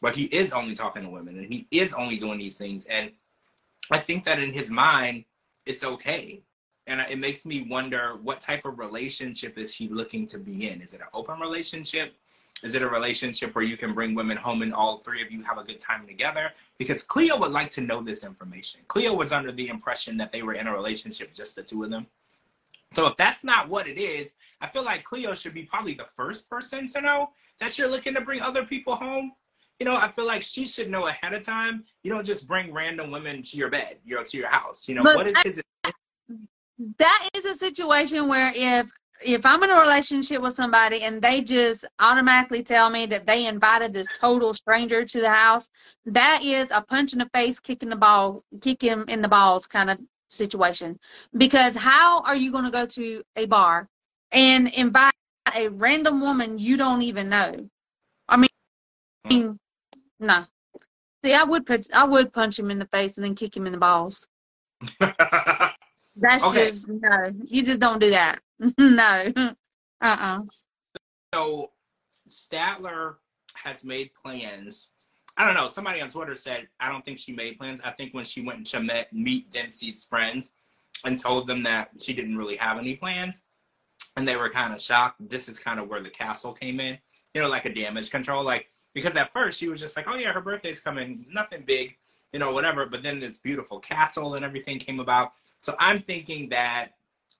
[0.00, 2.84] But he is only talking to women, and he is only doing these things.
[2.86, 3.12] And
[3.92, 5.24] I think that in his mind,
[5.66, 6.42] it's okay.
[6.88, 10.82] And it makes me wonder what type of relationship is he looking to be in?
[10.82, 12.16] Is it an open relationship?
[12.64, 15.42] Is it a relationship where you can bring women home and all three of you
[15.42, 16.50] have a good time together?
[16.78, 18.80] Because Cleo would like to know this information.
[18.88, 21.90] Cleo was under the impression that they were in a relationship, just the two of
[21.90, 22.06] them.
[22.90, 26.08] So if that's not what it is, I feel like Cleo should be probably the
[26.16, 29.32] first person to know that you're looking to bring other people home.
[29.78, 31.84] You know, I feel like she should know ahead of time.
[32.02, 34.88] You don't just bring random women to your bed, you know, to your house.
[34.88, 35.60] You know, But what is his
[36.98, 38.86] that is a situation where if
[39.22, 43.46] if I'm in a relationship with somebody and they just automatically tell me that they
[43.46, 45.68] invited this total stranger to the house,
[46.06, 49.66] that is a punch in the face, kicking the ball, kick him in the balls
[49.66, 49.98] kind of
[50.28, 50.98] situation.
[51.36, 53.88] Because how are you going to go to a bar
[54.32, 55.14] and invite
[55.54, 57.68] a random woman you don't even know?
[58.28, 58.46] I
[59.30, 59.58] mean,
[60.20, 60.44] no.
[61.24, 63.66] See, I would punch, I would punch him in the face and then kick him
[63.66, 64.26] in the balls.
[66.16, 66.70] That's Okay.
[66.70, 67.32] just no.
[67.46, 68.40] You just don't do that.
[68.78, 69.32] no.
[70.00, 70.40] Uh-uh.
[71.32, 71.70] so
[72.28, 73.16] Statler
[73.54, 74.88] has made plans.
[75.36, 75.68] I don't know.
[75.68, 77.80] Somebody on Twitter said, I don't think she made plans.
[77.82, 80.52] I think when she went to met, meet Dempsey's friends
[81.04, 83.42] and told them that she didn't really have any plans,
[84.16, 85.16] and they were kind of shocked.
[85.28, 86.98] This is kind of where the castle came in,
[87.34, 88.44] you know, like a damage control.
[88.44, 91.96] Like, because at first she was just like, oh, yeah, her birthday's coming, nothing big,
[92.32, 92.86] you know, whatever.
[92.86, 95.32] But then this beautiful castle and everything came about.
[95.64, 96.88] So I'm thinking that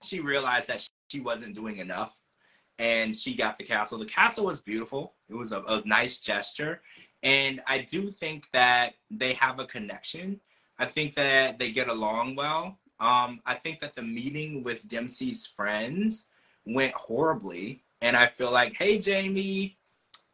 [0.03, 2.19] she realized that she wasn't doing enough
[2.79, 3.99] and she got the castle.
[3.99, 5.13] The castle was beautiful.
[5.29, 6.81] It was a, a nice gesture.
[7.23, 10.41] And I do think that they have a connection.
[10.79, 12.79] I think that they get along well.
[12.99, 16.25] Um, I think that the meeting with Dempsey's friends
[16.65, 17.83] went horribly.
[18.01, 19.77] And I feel like, hey, Jamie,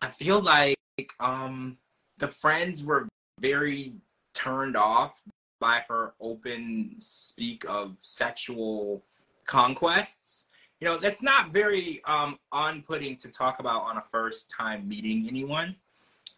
[0.00, 0.76] I feel like
[1.18, 1.76] um,
[2.18, 3.08] the friends were
[3.40, 3.94] very
[4.32, 5.20] turned off
[5.60, 9.04] by her open speak of sexual
[9.46, 10.46] conquests.
[10.80, 15.28] You know that's not very um on-putting to talk about on a first time meeting
[15.28, 15.76] anyone.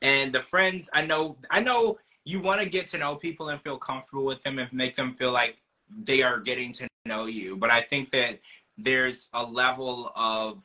[0.03, 3.61] And the friends i know i know you want to get to know people and
[3.63, 5.59] feel comfortable with them and make them feel like
[6.05, 7.57] they are getting to know you.
[7.57, 8.41] But i think that
[8.77, 10.65] there's a level of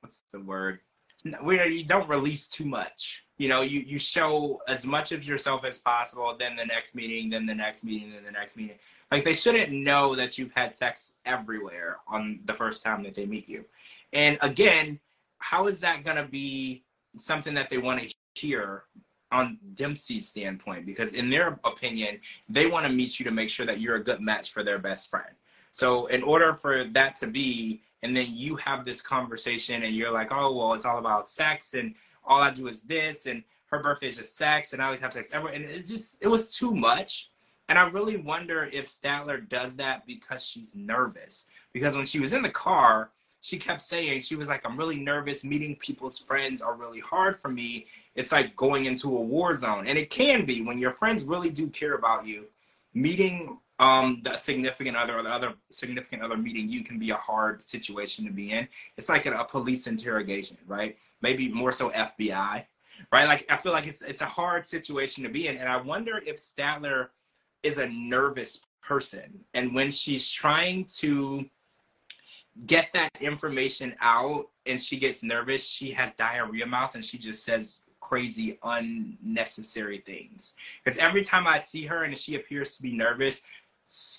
[0.00, 0.80] what's the word?
[1.40, 5.64] Where you don't release too much you know you you show as much of yourself
[5.64, 8.76] as possible then the next meeting then the next meeting then the next meeting.
[9.10, 13.24] Like they shouldn't know that you've had sex everywhere on the first time that they
[13.24, 13.64] meet you.
[14.12, 15.00] And again
[15.38, 16.82] how is that going to be
[17.16, 18.82] something that they want to hear
[19.30, 20.84] on dempsey's standpoint?
[20.84, 24.04] Because in their opinion they want to meet you to make sure that you're a
[24.04, 25.34] good match for their best friend.
[25.70, 30.12] So in order for that to be and then you have this conversation and you're
[30.12, 31.94] like oh well it's all about sex and
[32.28, 35.12] all i do is this and her birthday is just sex and i always have
[35.12, 37.30] sex everywhere and it just it was too much
[37.68, 41.46] and I really wonder if Statler does that because she's nervous.
[41.72, 43.10] Because when she was in the car,
[43.40, 45.44] she kept saying, she was like, I'm really nervous.
[45.44, 47.86] Meeting people's friends are really hard for me.
[48.14, 49.86] It's like going into a war zone.
[49.86, 52.46] And it can be when your friends really do care about you.
[52.94, 57.16] Meeting um, the significant other or the other significant other meeting you can be a
[57.16, 58.66] hard situation to be in.
[58.96, 60.96] It's like a, a police interrogation, right?
[61.22, 62.64] Maybe more so FBI,
[63.12, 63.28] right?
[63.28, 66.20] Like I feel like it's it's a hard situation to be in, and I wonder
[66.24, 67.08] if Statler
[67.62, 71.48] is a nervous person, and when she's trying to
[72.66, 77.44] get that information out and she gets nervous, she has diarrhea mouth and she just
[77.44, 80.54] says crazy, unnecessary things.
[80.82, 83.42] Because every time I see her and she appears to be nervous,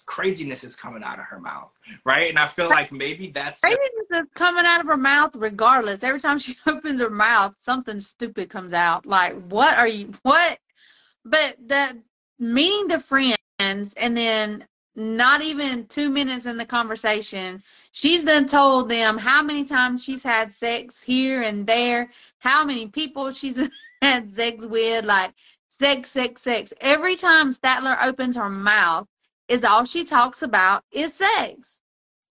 [0.06, 1.72] craziness is coming out of her mouth,
[2.04, 2.30] right?
[2.30, 6.04] And I feel like maybe that's craziness is coming out of her mouth regardless.
[6.04, 9.06] Every time she opens her mouth, something stupid comes out.
[9.06, 10.12] Like, what are you?
[10.24, 10.60] What?
[11.24, 12.02] But the
[12.40, 18.90] meeting the friends and then not even two minutes in the conversation, she's done told
[18.90, 23.60] them how many times she's had sex here and there, how many people she's
[24.02, 25.34] had sex with, like
[25.68, 26.74] sex, sex, sex.
[26.82, 29.08] Every time Statler opens her mouth,
[29.50, 31.82] is all she talks about is sex.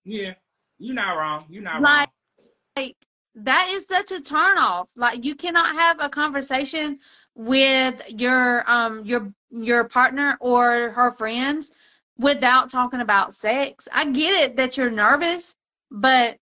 [0.05, 0.35] Yeah,
[0.79, 1.45] you're not wrong.
[1.51, 2.47] You're not like, wrong.
[2.77, 2.97] Like
[3.35, 4.87] that is such a turnoff.
[4.97, 7.01] Like you cannot have a conversation
[7.35, 11.71] with your um your your partner or her friends
[12.19, 13.89] without talking about sex.
[13.93, 15.55] I get it that you're nervous,
[15.91, 16.37] but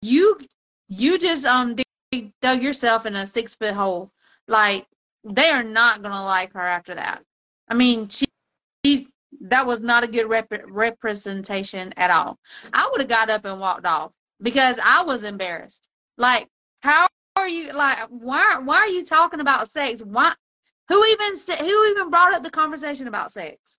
[0.00, 0.38] you
[0.88, 1.76] you just um
[2.40, 4.10] dug yourself in a six foot hole.
[4.46, 4.86] Like
[5.24, 7.22] they are not gonna like her after that.
[7.68, 8.26] I mean, she,
[8.84, 9.08] she
[9.40, 12.38] that was not a good rep- representation at all.
[12.72, 15.88] I would have got up and walked off because I was embarrassed.
[16.18, 16.48] Like,
[16.80, 17.72] how are you?
[17.72, 18.60] Like, why?
[18.62, 20.02] Why are you talking about sex?
[20.02, 20.34] Why?
[20.88, 21.58] Who even said?
[21.58, 23.78] Who even brought up the conversation about sex?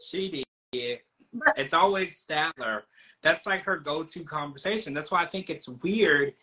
[0.00, 1.00] She did.
[1.56, 2.82] It's always Statler.
[3.22, 4.94] That's like her go-to conversation.
[4.94, 6.34] That's why I think it's weird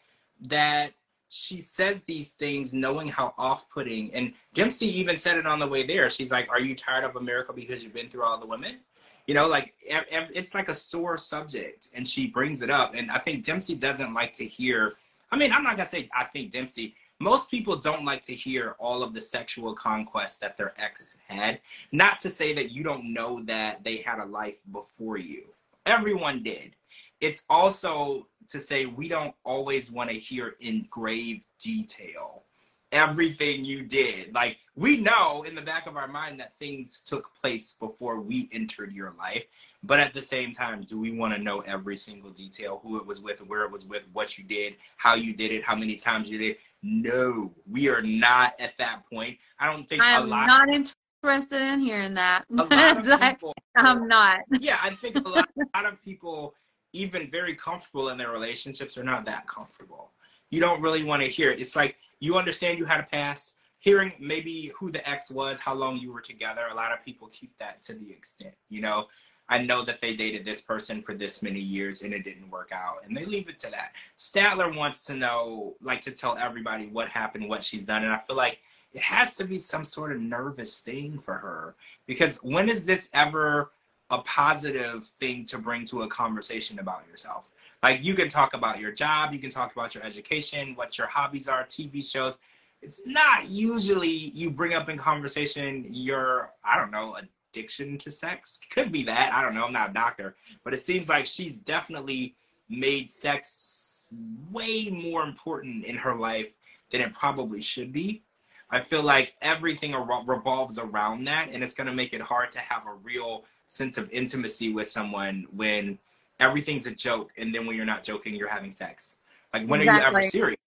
[0.41, 0.93] that
[1.33, 5.87] she says these things knowing how off-putting and dempsey even said it on the way
[5.87, 6.09] there.
[6.09, 8.79] She's like are you tired of america because you've been through all the women?
[9.27, 13.19] You know like it's like a sore subject and she brings it up and i
[13.19, 14.95] think dempsey doesn't like to hear
[15.31, 18.75] i mean i'm not gonna say i think dempsey most people don't like to hear
[18.79, 21.61] all of the sexual conquest that their ex had.
[21.91, 25.43] Not to say that you don't know that they had a life before you.
[25.85, 26.75] Everyone did
[27.21, 32.43] it's also to say we don't always want to hear in grave detail
[32.91, 34.33] everything you did.
[34.33, 38.49] Like we know in the back of our mind that things took place before we
[38.51, 39.43] entered your life.
[39.83, 43.05] But at the same time, do we want to know every single detail, who it
[43.05, 45.95] was with, where it was with, what you did, how you did it, how many
[45.95, 46.51] times you did?
[46.51, 46.59] It?
[46.83, 49.39] No, we are not at that point.
[49.59, 52.45] I don't think I am not interested in hearing that.
[52.51, 54.41] a lot of People, I'm not.
[54.59, 56.53] Yeah, I think a lot, a lot of people
[56.93, 60.11] even very comfortable in their relationships are not that comfortable.
[60.49, 61.59] You don't really want to hear it.
[61.59, 63.55] It's like you understand you had a past.
[63.79, 67.29] Hearing maybe who the ex was, how long you were together, a lot of people
[67.29, 69.07] keep that to the extent, you know.
[69.49, 72.69] I know that they dated this person for this many years and it didn't work
[72.71, 73.93] out, and they leave it to that.
[74.19, 78.19] Statler wants to know, like, to tell everybody what happened, what she's done, and I
[78.27, 78.59] feel like
[78.93, 81.75] it has to be some sort of nervous thing for her
[82.05, 83.71] because when is this ever
[84.11, 87.49] a positive thing to bring to a conversation about yourself.
[87.81, 91.07] Like you can talk about your job, you can talk about your education, what your
[91.07, 92.37] hobbies are, TV shows.
[92.81, 97.15] It's not usually you bring up in conversation your, I don't know,
[97.53, 98.59] addiction to sex.
[98.69, 99.33] Could be that.
[99.33, 99.65] I don't know.
[99.65, 100.35] I'm not a doctor.
[100.63, 102.35] But it seems like she's definitely
[102.69, 104.05] made sex
[104.51, 106.53] way more important in her life
[106.91, 108.23] than it probably should be.
[108.71, 109.93] I feel like everything
[110.25, 113.97] revolves around that, and it's going to make it hard to have a real sense
[113.97, 115.97] of intimacy with someone when
[116.41, 119.15] everything's a joke and then when you're not joking you're having sex.
[119.53, 120.01] Like when exactly.
[120.01, 120.57] are you ever serious?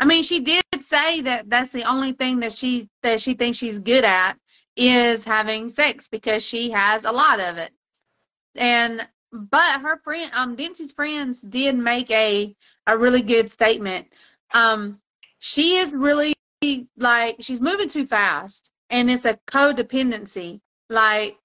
[0.00, 3.56] I mean she did say that that's the only thing that she that she thinks
[3.56, 4.34] she's good at
[4.76, 7.70] is having sex because she has a lot of it.
[8.56, 12.54] And but her friend um dempsey's friends did make a
[12.86, 14.08] a really good statement.
[14.52, 15.00] Um
[15.38, 16.34] she is really
[16.96, 21.36] like she's moving too fast and it's a codependency like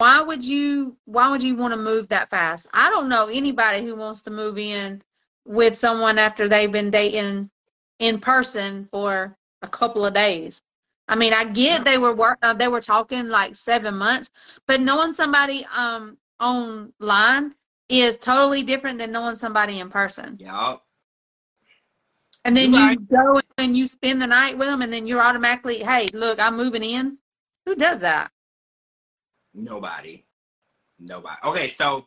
[0.00, 2.66] why would you why would you want to move that fast?
[2.72, 5.02] I don't know anybody who wants to move in
[5.44, 7.50] with someone after they've been dating
[7.98, 10.62] in person for a couple of days.
[11.06, 14.30] I mean, I get they were work uh, they were talking like 7 months,
[14.66, 17.54] but knowing somebody um online
[17.90, 20.36] is totally different than knowing somebody in person.
[20.40, 20.76] Yeah.
[22.44, 25.78] And then you go and you spend the night with them and then you're automatically,
[25.78, 27.18] "Hey, look, I'm moving in."
[27.66, 28.32] Who does that?
[29.52, 30.24] Nobody.
[30.98, 31.36] Nobody.
[31.44, 32.06] Okay, so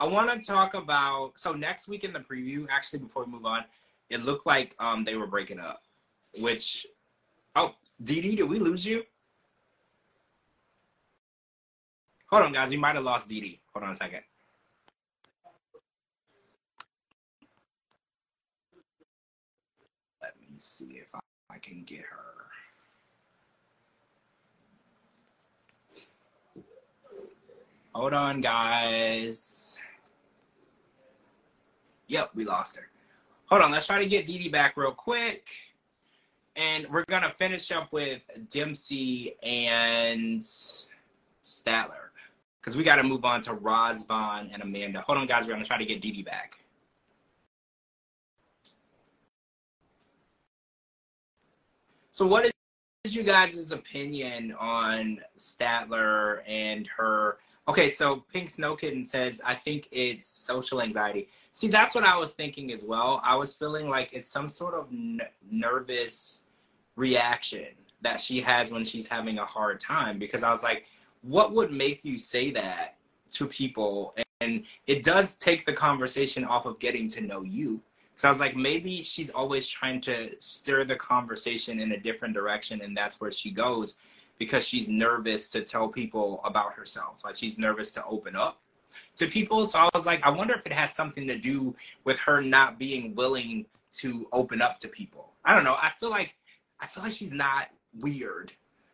[0.00, 3.46] I want to talk about so next week in the preview, actually before we move
[3.46, 3.64] on,
[4.08, 5.82] it looked like um they were breaking up.
[6.38, 6.86] Which
[7.54, 9.04] oh, DD, did we lose you?
[12.30, 12.70] Hold on, guys.
[12.70, 13.60] We might have lost DD.
[13.72, 14.22] Hold on a second.
[20.60, 21.20] See if I,
[21.50, 22.30] I can get her.
[27.94, 29.78] Hold on, guys.
[32.06, 32.88] Yep, we lost her.
[33.46, 35.48] Hold on, let's try to get Dee Dee back real quick.
[36.54, 40.40] And we're going to finish up with Dempsey and
[41.42, 42.10] Statler.
[42.60, 45.00] Because we got to move on to Razvan and Amanda.
[45.00, 45.42] Hold on, guys.
[45.42, 46.59] We're going to try to get Dee Dee back.
[52.12, 52.50] So, what
[53.04, 57.38] is you guys' opinion on Statler and her?
[57.68, 61.28] Okay, so Pink Snow Kitten says, I think it's social anxiety.
[61.52, 63.20] See, that's what I was thinking as well.
[63.24, 65.20] I was feeling like it's some sort of n-
[65.50, 66.42] nervous
[66.96, 67.66] reaction
[68.02, 70.86] that she has when she's having a hard time because I was like,
[71.22, 72.96] what would make you say that
[73.32, 74.16] to people?
[74.40, 77.80] And it does take the conversation off of getting to know you.
[78.20, 82.34] So I was like, maybe she's always trying to stir the conversation in a different
[82.34, 83.96] direction, and that's where she goes
[84.36, 87.24] because she's nervous to tell people about herself.
[87.24, 88.60] Like she's nervous to open up
[89.16, 89.66] to people.
[89.66, 92.78] So I was like, I wonder if it has something to do with her not
[92.78, 93.64] being willing
[94.00, 95.32] to open up to people.
[95.42, 95.76] I don't know.
[95.80, 96.34] I feel like
[96.78, 97.68] I feel like she's not
[98.00, 98.52] weird.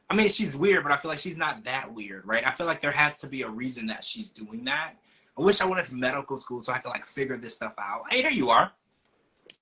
[0.09, 2.47] I mean, she's weird, but I feel like she's not that weird, right?
[2.47, 4.93] I feel like there has to be a reason that she's doing that.
[5.37, 8.05] I wish I went to medical school so I could like figure this stuff out.
[8.09, 8.71] Hey, there you are.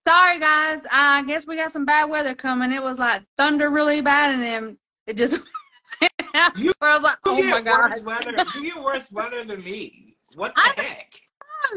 [0.06, 0.80] Sorry, guys.
[0.90, 2.72] I guess we got some bad weather coming.
[2.72, 5.38] It was like thunder really bad, and then it just.
[6.56, 7.90] you, I was like, oh get my god.
[7.90, 8.44] worse weather.
[8.54, 10.16] You get worse weather than me.
[10.34, 11.12] What the I- heck?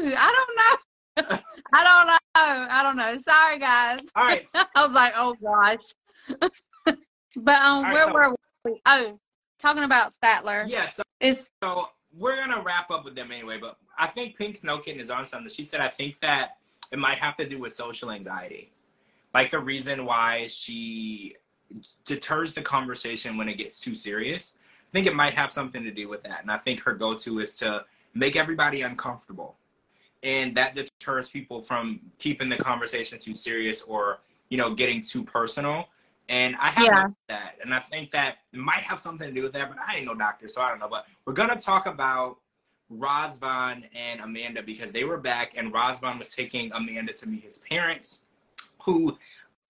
[0.02, 1.38] don't know.
[1.72, 2.18] I don't know.
[2.34, 3.16] I don't know.
[3.18, 4.00] Sorry, guys.
[4.14, 4.46] All right.
[4.54, 6.98] I was like, oh gosh.
[7.36, 8.80] but um, right, where so- were we?
[8.84, 9.18] Oh,
[9.58, 10.68] talking about Statler.
[10.68, 10.88] Yeah.
[10.90, 13.58] So, It's so we're gonna wrap up with them anyway.
[13.58, 15.50] But I think Pink Snow Kitten is on something.
[15.50, 16.57] She said I think that
[16.90, 18.72] it might have to do with social anxiety,
[19.34, 21.36] like the reason why she
[22.04, 24.54] deters the conversation when it gets too serious.
[24.60, 26.40] I think it might have something to do with that.
[26.42, 29.56] And I think her go-to is to make everybody uncomfortable.
[30.22, 35.22] And that deters people from keeping the conversation too serious or, you know, getting too
[35.22, 35.88] personal.
[36.30, 37.08] And I have Yeah.
[37.28, 37.58] that.
[37.62, 40.06] And I think that it might have something to do with that, but I ain't
[40.06, 40.88] no doctor, so I don't know.
[40.88, 42.38] But we're gonna talk about
[42.92, 47.58] Razvan and Amanda because they were back and Razvan was taking Amanda to meet his
[47.58, 48.20] parents,
[48.84, 49.18] who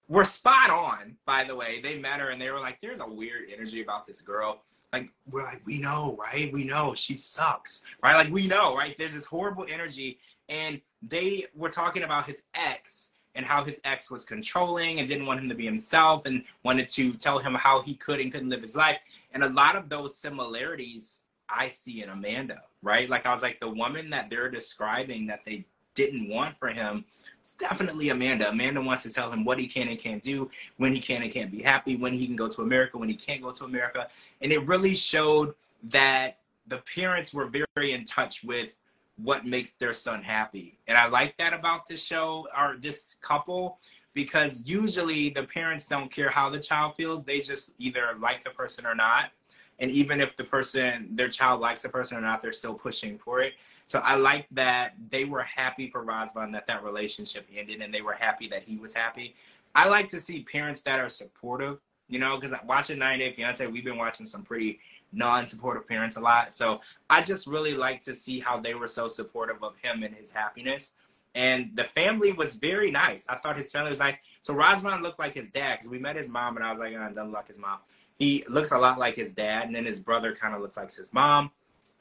[0.08, 1.80] were spot on, by the way.
[1.82, 4.62] They met her and they were like, there's a weird energy about this girl.
[4.92, 6.50] Like, we're like, we know, right?
[6.52, 8.16] We know she sucks, right?
[8.16, 8.96] Like, we know, right?
[8.96, 10.18] There's this horrible energy.
[10.48, 15.26] And they were talking about his ex and how his ex was controlling and didn't
[15.26, 18.48] want him to be himself and wanted to tell him how he could and couldn't
[18.48, 18.96] live his life.
[19.32, 23.08] And a lot of those similarities I see in Amanda, right?
[23.08, 27.04] Like, I was like, the woman that they're describing that they didn't want for him
[27.40, 28.50] it's definitely Amanda.
[28.50, 31.32] Amanda wants to tell him what he can and can't do, when he can and
[31.32, 34.08] can't be happy, when he can go to America, when he can't go to America.
[34.42, 38.74] And it really showed that the parents were very in touch with
[39.16, 40.78] what makes their son happy.
[40.86, 43.78] And I like that about this show or this couple
[44.14, 47.24] because usually the parents don't care how the child feels.
[47.24, 49.30] They just either like the person or not.
[49.78, 53.18] And even if the person, their child likes the person or not, they're still pushing
[53.18, 53.54] for it.
[53.84, 58.02] So I like that they were happy for Razvan that that relationship ended and they
[58.02, 59.34] were happy that he was happy.
[59.74, 63.66] I like to see parents that are supportive, you know, because watching 90 Day Fiance,
[63.66, 64.80] we've been watching some pretty
[65.12, 66.52] non-supportive parents a lot.
[66.52, 70.14] So I just really like to see how they were so supportive of him and
[70.14, 70.92] his happiness.
[71.34, 73.26] And the family was very nice.
[73.28, 74.16] I thought his family was nice.
[74.42, 76.94] So Razvan looked like his dad because we met his mom and I was like,
[76.96, 77.78] ah, oh, it doesn't like his mom.
[78.18, 80.92] He looks a lot like his dad, and then his brother kind of looks like
[80.92, 81.50] his mom.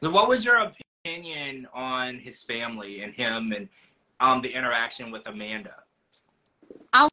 [0.01, 3.69] So what was your opinion on his family and him and
[4.19, 5.75] um, the interaction with Amanda?
[6.93, 7.07] I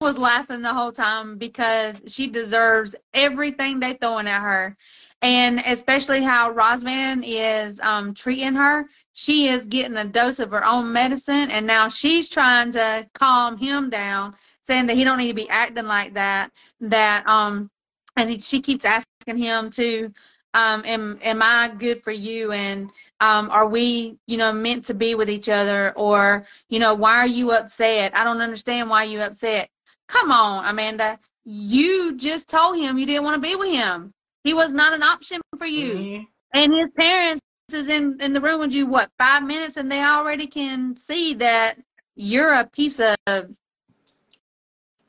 [0.00, 4.76] was laughing the whole time because she deserves everything they throwing at her.
[5.22, 8.86] And especially how Razvan is um, treating her.
[9.12, 13.56] She is getting a dose of her own medicine, and now she's trying to calm
[13.56, 14.34] him down,
[14.66, 16.52] saying that he don't need to be acting like that.
[16.80, 17.70] That um,
[18.16, 20.12] and he, she keeps asking him to,
[20.54, 22.52] um, am am I good for you?
[22.52, 22.90] And
[23.20, 25.92] um, are we, you know, meant to be with each other?
[25.96, 28.16] Or you know, why are you upset?
[28.16, 29.68] I don't understand why you upset.
[30.08, 31.18] Come on, Amanda.
[31.44, 34.12] You just told him you didn't want to be with him.
[34.44, 35.94] He was not an option for you.
[35.94, 36.26] Mhm.
[36.54, 37.40] And his parents
[37.72, 41.34] is in, in the room with you, what, five minutes, and they already can see
[41.34, 41.76] that
[42.14, 43.16] you're a piece of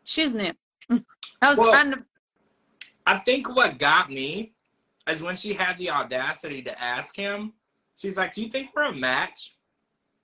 [0.05, 0.55] shiznit.
[0.89, 2.03] I was Well- trying to.
[3.07, 4.51] I think what got me
[5.09, 7.53] is when she had the audacity to ask him,
[7.95, 9.55] she's like, Do you think we're a match?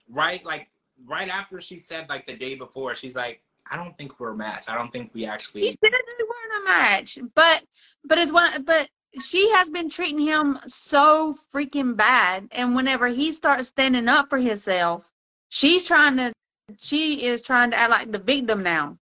[0.09, 0.43] Right?
[0.45, 0.67] Like,
[1.05, 4.37] right after she said, like, the day before, she's like, I don't think we're a
[4.37, 4.65] match.
[4.67, 5.61] I don't think we actually.
[5.61, 7.63] He said they weren't a match, but
[8.03, 8.63] but it's one.
[8.63, 8.89] But
[9.21, 14.37] she has been treating him so freaking bad, and whenever he starts standing up for
[14.37, 15.09] himself,
[15.47, 16.33] she's trying to.
[16.77, 18.97] She is trying to act like the victim now.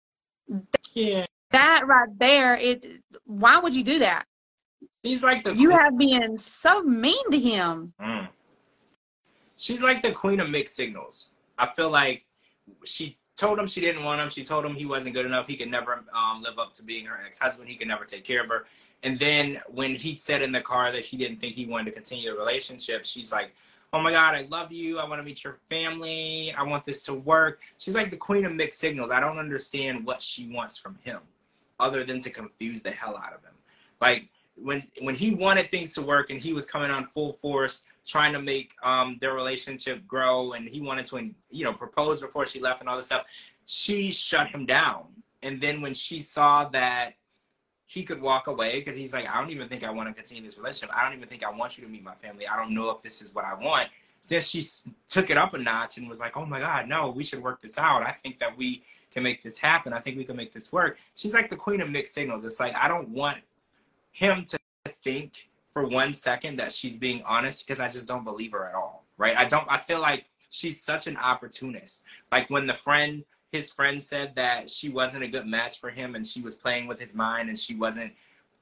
[0.95, 1.27] Yeah.
[1.51, 2.85] That right there, it.
[3.25, 4.25] Why would you do that?
[5.05, 7.93] She's like the You queen- have been so mean to him.
[8.01, 8.29] Mm.
[9.57, 11.31] She's like the queen of mixed signals.
[11.59, 12.27] I feel like
[12.85, 14.29] she told him she didn't want him.
[14.29, 15.47] She told him he wasn't good enough.
[15.47, 17.69] He could never um, live up to being her ex-husband.
[17.69, 18.67] He could never take care of her.
[19.03, 21.93] And then when he said in the car that he didn't think he wanted to
[21.93, 23.55] continue the relationship, she's like,
[23.93, 24.99] "Oh my God, I love you.
[24.99, 26.53] I want to meet your family.
[26.53, 29.11] I want this to work." She's like the queen of mixed signals.
[29.13, 31.21] I don't understand what she wants from him,
[31.81, 33.55] other than to confuse the hell out of him.
[34.01, 37.83] Like when when he wanted things to work and he was coming on full force
[38.07, 42.47] trying to make um, their relationship grow and he wanted to you know propose before
[42.47, 43.25] she left and all this stuff
[43.67, 45.05] she shut him down.
[45.43, 47.15] And then when she saw that
[47.87, 50.43] he could walk away because he's like i don't even think i want to continue
[50.43, 50.95] this relationship.
[50.97, 52.47] I don't even think i want you to meet my family.
[52.49, 53.89] I don't know if this is what i want.
[54.29, 54.67] Then she
[55.09, 57.63] took it up a notch and was like oh my god no we should work
[57.63, 58.03] this out.
[58.03, 60.99] I think that we can make this happen i think we can make this work
[61.15, 63.39] she's like the queen of mixed signals it's like i don't want
[64.13, 64.59] him to
[65.03, 68.75] think for one second that she's being honest because I just don't believe her at
[68.75, 69.05] all.
[69.17, 69.37] Right?
[69.37, 72.03] I don't I feel like she's such an opportunist.
[72.33, 76.15] Like when the friend his friend said that she wasn't a good match for him
[76.15, 78.13] and she was playing with his mind and she wasn't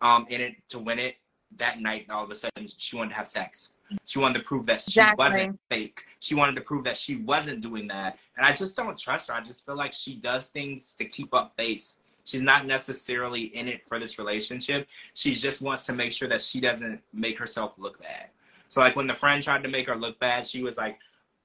[0.00, 1.16] um in it to win it
[1.56, 3.70] that night all of a sudden she wanted to have sex.
[4.04, 5.24] She wanted to prove that she Exactly.
[5.24, 6.04] wasn't fake.
[6.20, 8.18] She wanted to prove that she wasn't doing that.
[8.36, 9.34] And I just don't trust her.
[9.34, 11.98] I just feel like she does things to keep up face.
[12.24, 16.42] She's not necessarily in it for this relationship she just wants to make sure that
[16.42, 18.28] she doesn't make herself look bad.
[18.68, 20.98] So like when the friend tried to make her look bad, she was like,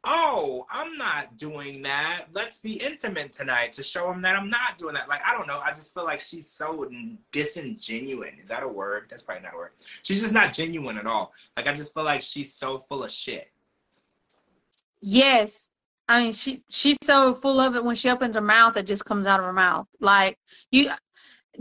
[0.03, 2.25] "Oh, I'm not doing that.
[2.33, 5.47] Let's be intimate tonight to show him that I'm not doing that." Like I don't
[5.47, 5.59] know.
[5.59, 6.89] I just feel like she's so
[7.31, 8.41] disingenuine.
[8.41, 9.07] Is that a word?
[9.09, 9.71] That's probably not a word.
[10.03, 11.33] She's just not genuine at all.
[11.55, 13.51] Like I just feel like she's so full of shit.
[15.01, 15.69] Yes.
[16.07, 19.05] I mean, she she's so full of it when she opens her mouth, it just
[19.05, 19.87] comes out of her mouth.
[19.99, 20.37] Like
[20.69, 20.89] you,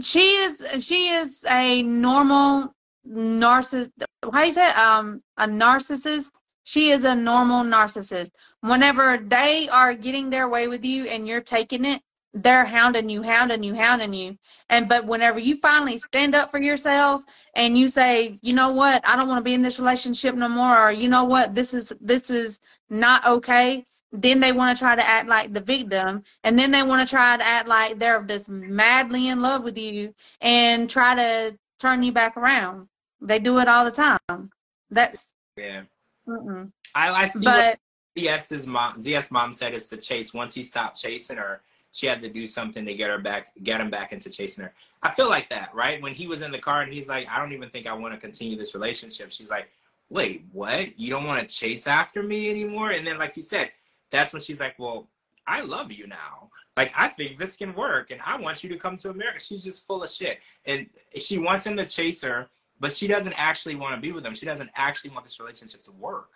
[0.00, 2.74] she is she is a normal
[3.08, 3.90] narcissist.
[4.24, 4.76] How do you say it?
[4.76, 6.30] um a narcissist?
[6.70, 8.30] She is a normal narcissist.
[8.60, 12.00] Whenever they are getting their way with you and you're taking it,
[12.32, 14.38] they're hounding you, hounding you, hounding you.
[14.68, 17.24] And but whenever you finally stand up for yourself
[17.56, 20.48] and you say, you know what, I don't want to be in this relationship no
[20.48, 24.80] more, or you know what, this is this is not okay, then they want to
[24.80, 27.98] try to act like the victim, and then they want to try to act like
[27.98, 32.88] they're just madly in love with you and try to turn you back around.
[33.20, 34.52] They do it all the time.
[34.88, 35.82] That's Yeah.
[36.30, 36.70] Mm-mm.
[36.94, 37.78] I, I see what
[38.14, 41.62] but ZS's mom ZS mom said is to chase once he stopped chasing her,
[41.92, 44.72] she had to do something to get her back get him back into chasing her.
[45.02, 46.00] I feel like that, right?
[46.00, 48.14] When he was in the car and he's like, I don't even think I want
[48.14, 49.32] to continue this relationship.
[49.32, 49.68] She's like,
[50.08, 50.98] Wait, what?
[50.98, 52.90] You don't want to chase after me anymore?
[52.90, 53.70] And then like you said,
[54.10, 55.08] that's when she's like, Well,
[55.46, 56.50] I love you now.
[56.76, 59.40] Like I think this can work and I want you to come to America.
[59.40, 60.38] She's just full of shit.
[60.64, 62.48] And she wants him to chase her,
[62.80, 64.34] but she doesn't actually want to be with him.
[64.34, 66.30] She doesn't actually want this relationship to work.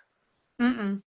[0.60, 1.02] mm-mm.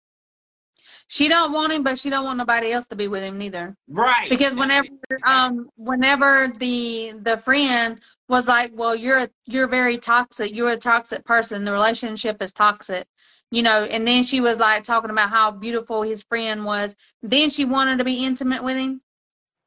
[1.07, 3.75] she don't want him, but she don't want nobody else to be with him neither.
[3.87, 4.29] Right.
[4.29, 4.87] because whenever
[5.25, 11.25] um whenever the the friend was like well you're you're very toxic you're a toxic
[11.25, 13.05] person the relationship is toxic
[13.51, 17.49] you know and then she was like talking about how beautiful his friend was then
[17.49, 19.01] she wanted to be intimate with him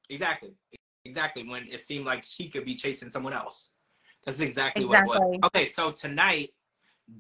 [0.09, 0.53] Exactly.
[1.05, 1.49] Exactly.
[1.49, 3.69] When it seemed like she could be chasing someone else.
[4.27, 5.39] That's exactly, what it was.
[5.45, 6.51] Okay, so tonight,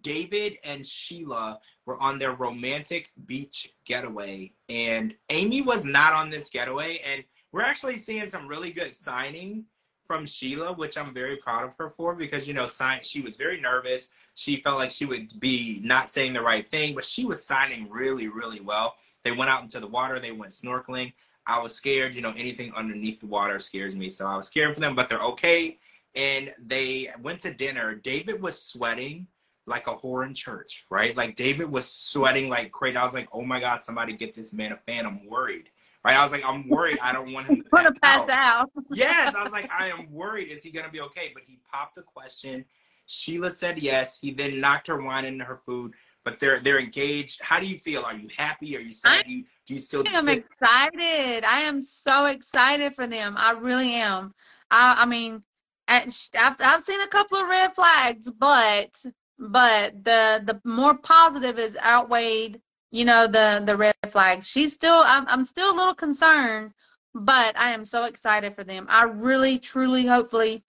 [0.02, 6.50] David and Sheila were on their romantic beach getaway, and Amy was not on this
[6.50, 7.00] getaway.
[7.06, 9.66] And we're actually seeing some really good signing
[10.06, 13.36] from Sheila, which I'm very proud of her for because, you know, sign, she was
[13.36, 14.08] very nervous.
[14.34, 17.88] She felt like she would be not saying the right thing, but she was signing
[17.90, 18.94] really, really well.
[19.24, 21.12] They went out into the water, they went snorkeling.
[21.46, 24.10] I was scared, you know, anything underneath the water scares me.
[24.10, 25.78] So I was scared for them, but they're okay.
[26.14, 27.94] And they went to dinner.
[27.94, 29.26] David was sweating
[29.66, 31.16] like a whore in church, right?
[31.16, 32.96] Like David was sweating like crazy.
[32.96, 35.06] I was like, oh my God, somebody get this man a fan.
[35.06, 35.68] I'm worried.
[36.04, 36.16] Right?
[36.16, 36.98] I was like, I'm worried.
[37.02, 38.30] I don't want him to pass pass out.
[38.30, 40.48] out Yes, I was like, I am worried.
[40.48, 41.32] Is he gonna be okay?
[41.34, 42.64] But he popped the question.
[43.06, 44.18] Sheila said yes.
[44.20, 45.94] He then knocked her wine into her food.
[46.24, 47.40] But they're they're engaged.
[47.40, 48.02] How do you feel?
[48.02, 48.76] Are you happy?
[48.76, 49.26] Are you sad?
[49.26, 50.04] Do you, do you still?
[50.06, 51.44] I am excited.
[51.44, 53.34] I am so excited for them.
[53.36, 54.34] I really am.
[54.70, 55.42] I, I mean,
[55.88, 58.90] I've I've seen a couple of red flags, but
[59.38, 62.60] but the the more positive is outweighed.
[62.90, 64.46] You know the the red flags.
[64.48, 65.02] She's still.
[65.04, 66.72] I'm I'm still a little concerned
[67.16, 68.86] but I am so excited for them.
[68.88, 70.62] I really, truly, hopefully,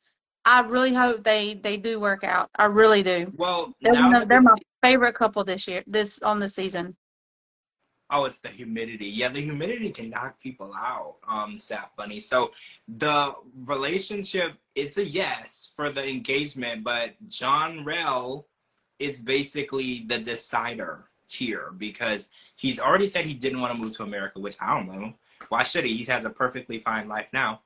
[0.46, 2.50] I really hope they they do work out.
[2.56, 3.32] I really do.
[3.36, 6.50] Well, They're, now one of- that they're my favorite couple this year, this on the
[6.50, 6.96] season.
[8.10, 9.08] Oh, it's the humidity.
[9.08, 12.22] Yeah, the humidity can knock people out, um, Saf Bunny.
[12.22, 12.52] So
[12.88, 18.46] the relationship is a yes for the engagement, but John Rell
[19.00, 24.04] is basically the decider here because he's already said he didn't want to move to
[24.04, 25.14] America, which I don't know.
[25.50, 25.96] Why should he?
[25.96, 27.62] He has a perfectly fine life now.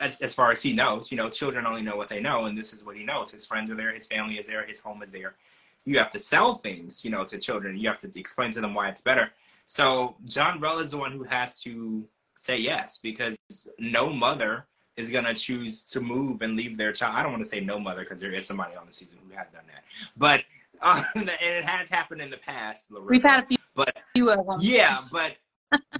[0.00, 2.58] As, as far as he knows, you know, children only know what they know, and
[2.58, 3.30] this is what he knows.
[3.30, 5.36] His friends are there, his family is there, his home is there.
[5.84, 7.78] You have to sell things, you know, to children.
[7.78, 9.30] You have to explain to them why it's better.
[9.66, 12.06] So John Rell is the one who has to
[12.36, 13.38] say yes because
[13.78, 14.66] no mother
[14.96, 17.14] is gonna choose to move and leave their child.
[17.16, 19.34] I don't want to say no mother because there is somebody on the season who
[19.36, 19.84] has done that,
[20.16, 20.42] but
[20.80, 22.90] uh, and it has happened in the past.
[22.90, 23.10] Larissa.
[23.10, 24.58] We've had a few, but few of them.
[24.60, 25.36] yeah, but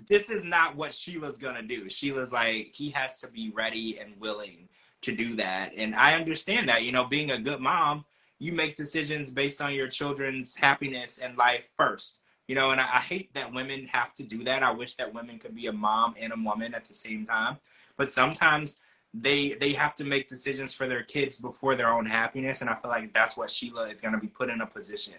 [0.09, 1.88] this is not what Sheila's gonna do.
[1.88, 4.68] Sheila's like he has to be ready and willing
[5.03, 6.82] to do that, and I understand that.
[6.82, 8.05] You know, being a good mom,
[8.38, 12.18] you make decisions based on your children's happiness and life first.
[12.49, 14.62] You know, and I, I hate that women have to do that.
[14.62, 17.59] I wish that women could be a mom and a woman at the same time,
[17.97, 18.78] but sometimes
[19.18, 22.74] they they have to make decisions for their kids before their own happiness, and I
[22.74, 25.14] feel like that's what Sheila is gonna be put in a position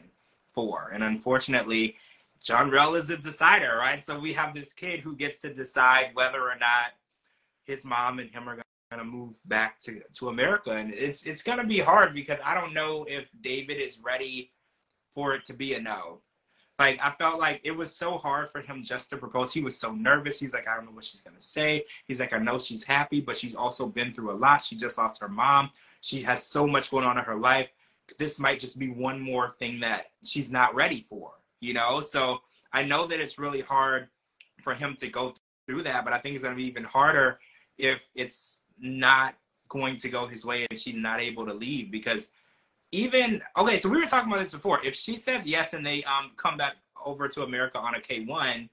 [0.54, 0.92] for.
[0.94, 1.98] And unfortunately,
[2.42, 4.00] John Rell is the decider, right?
[4.00, 6.94] So we have this kid who gets to decide whether or not
[7.64, 10.72] his mom and him are going to move back to, to America.
[10.72, 14.52] And it's, it's going to be hard because I don't know if David is ready
[15.14, 16.22] for it to be a no.
[16.80, 19.52] Like, I felt like it was so hard for him just to propose.
[19.52, 20.40] He was so nervous.
[20.40, 21.86] He's like, I don't know what she's to say.
[22.08, 24.62] He's like, I know she's happy, but she's also been through a lot.
[24.62, 25.72] She just lost her mom.
[26.02, 27.70] She has so much going on in her life.
[28.20, 32.40] This might just be one more thing that she's not ready for you know so
[32.74, 34.08] i know that it's really hard
[34.62, 35.34] for him to go
[35.66, 37.40] through that but i think it's to be even harder
[37.78, 39.36] if it's not
[39.70, 42.30] going to go his way and she's not able to leave because
[42.92, 46.04] even okay so we were talking about this before if she says yes and they
[46.04, 46.76] um come back
[47.06, 48.70] over to america on a k1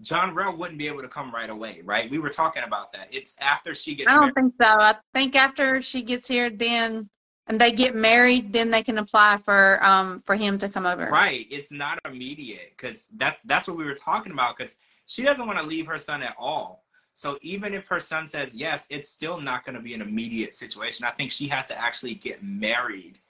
[0.00, 3.08] john rell wouldn't be able to come right away right we were talking about that
[3.10, 4.66] it's after she gets I don't think so.
[4.66, 7.08] I think after she gets here, then
[7.48, 11.08] and they get married, then they can apply for um for him to come over.
[11.08, 11.46] Right.
[11.50, 14.56] It's not immediate because that's that's what we were talking about.
[14.56, 14.76] Because
[15.06, 16.84] she doesn't want to leave her son at all.
[17.12, 20.54] So even if her son says yes, it's still not going to be an immediate
[20.54, 21.06] situation.
[21.06, 23.20] I think she has to actually get married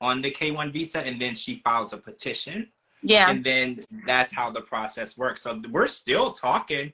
[0.00, 2.70] on the K1 visa, and then she files a petition,
[3.02, 3.30] Yeah.
[3.30, 5.42] and then that's how the process works.
[5.42, 6.92] So we're still talking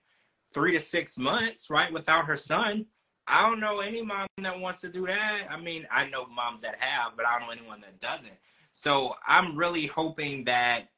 [0.53, 2.87] three to six months, right, without her son.
[3.27, 5.47] I don't know any mom that wants to do that.
[5.49, 8.37] I mean, I know moms that have, but I don't know anyone that doesn't.
[8.73, 10.89] So I'm really hoping that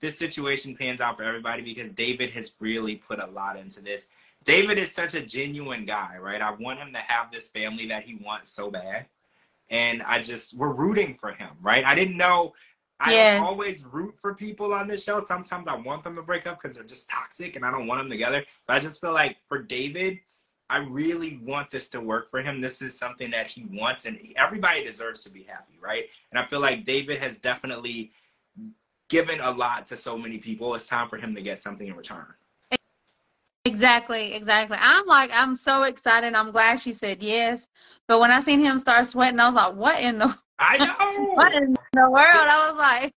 [0.00, 4.08] this situation pans out for everybody because David has really put a lot into this.
[4.44, 6.40] David is such a genuine guy, right?
[6.40, 9.06] I want him to have this family that he wants so bad.
[9.70, 11.84] And I just, we're rooting for him, right?
[11.84, 12.52] I didn't know.
[13.00, 13.42] I Yes.
[13.44, 15.20] always root for people on this show.
[15.20, 18.00] Sometimes I want them to break up because they're just toxic and I don't want
[18.00, 18.44] them together.
[18.66, 20.20] But I just feel like for David,
[20.70, 22.60] I really want this to work for him.
[22.60, 26.04] This is something that he wants, and everybody deserves to be happy, right?
[26.30, 28.12] And I feel like David has definitely
[29.10, 30.74] given a lot to so many people.
[30.74, 32.26] It's time for him to get something in return.
[33.64, 34.76] Exactly, exactly.
[34.80, 36.34] I'm like, I'm so excited.
[36.34, 37.66] I'm glad she said yes.
[38.08, 41.34] But when I seen him start sweating, I was like, what in the I know.
[41.34, 42.48] what in the world?
[42.48, 43.14] I was like,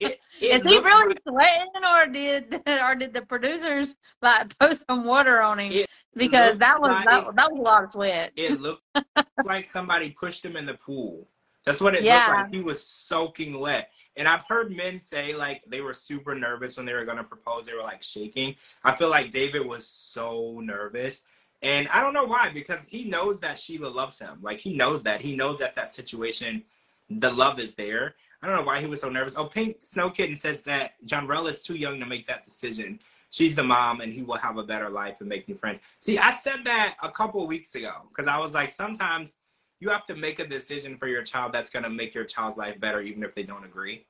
[0.00, 4.72] It- it is he really like- sweating or did or did the producers like throw
[4.74, 5.84] some water on him?
[6.14, 8.32] Because that was like- that, that was a lot of sweat.
[8.36, 8.82] it looked
[9.44, 11.28] like somebody pushed him in the pool.
[11.66, 12.26] That's what it Yeah.
[12.28, 12.54] looked like.
[12.54, 13.90] He was soaking wet.
[14.16, 17.66] And I've heard men say like they were super nervous when they were gonna propose.
[17.66, 18.56] They were like shaking.
[18.84, 21.22] I feel like David was so nervous.
[21.62, 24.38] And I don't know why, because he knows that Sheila loves him.
[24.42, 25.22] Like he knows that.
[25.22, 26.64] He knows that that situation,
[27.08, 28.16] the love is there.
[28.42, 29.36] I don't know why he was so nervous.
[29.36, 32.98] Oh, Pink Snow Kitten says that John is too young to make that decision.
[33.30, 35.80] She's the mom, and he will have a better life and make new friends.
[36.00, 39.36] See, I said that a couple weeks ago because I was like, sometimes
[39.82, 42.56] you have to make a decision for your child that's going to make your child's
[42.56, 44.06] life better, even if they don't agree.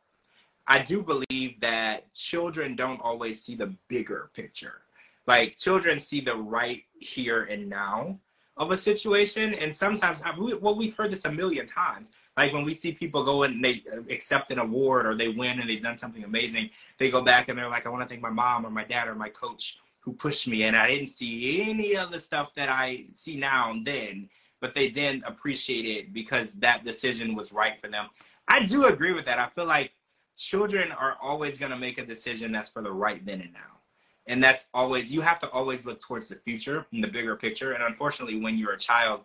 [0.66, 4.82] I do believe that children don't always see the bigger picture.
[5.26, 8.18] Like children see the right here and now
[8.58, 10.22] of a situation, and sometimes
[10.60, 12.10] well, we've heard this a million times.
[12.36, 15.58] Like when we see people go and they uh, accept an award or they win
[15.58, 16.68] and they've done something amazing,
[16.98, 19.08] they go back and they're like, I want to thank my mom or my dad
[19.08, 22.68] or my coach who pushed me, and I didn't see any of the stuff that
[22.68, 24.28] I see now and then,
[24.62, 28.06] but they didn't appreciate it because that decision was right for them.
[28.48, 29.38] I do agree with that.
[29.40, 29.92] I feel like
[30.36, 33.80] children are always going to make a decision that's for the right then and now.
[34.26, 37.72] and that's always you have to always look towards the future and the bigger picture
[37.72, 39.22] and unfortunately when you're a child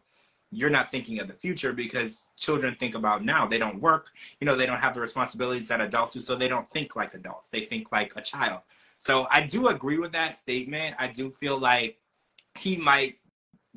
[0.52, 4.46] you're not thinking of the future because children think about now they don't work you
[4.46, 7.48] know they don't have the responsibilities that adults do so they don't think like adults
[7.50, 8.62] they think like a child
[8.98, 11.98] so i do agree with that statement i do feel like
[12.58, 13.18] he might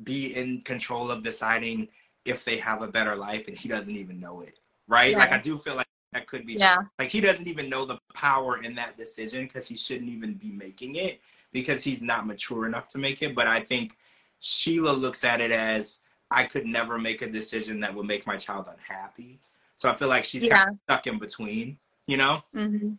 [0.03, 1.87] be in control of deciding
[2.25, 5.17] if they have a better life and he doesn't even know it right yeah.
[5.17, 6.75] like i do feel like that could be yeah.
[6.99, 10.51] like he doesn't even know the power in that decision because he shouldn't even be
[10.51, 11.21] making it
[11.53, 13.97] because he's not mature enough to make it but i think
[14.39, 18.37] sheila looks at it as i could never make a decision that would make my
[18.37, 19.39] child unhappy
[19.75, 20.57] so i feel like she's yeah.
[20.57, 21.77] kind of stuck in between
[22.07, 22.91] you know mm-hmm.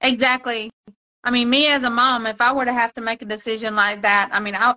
[0.00, 0.70] exactly
[1.24, 3.74] i mean me as a mom if i were to have to make a decision
[3.74, 4.74] like that i mean i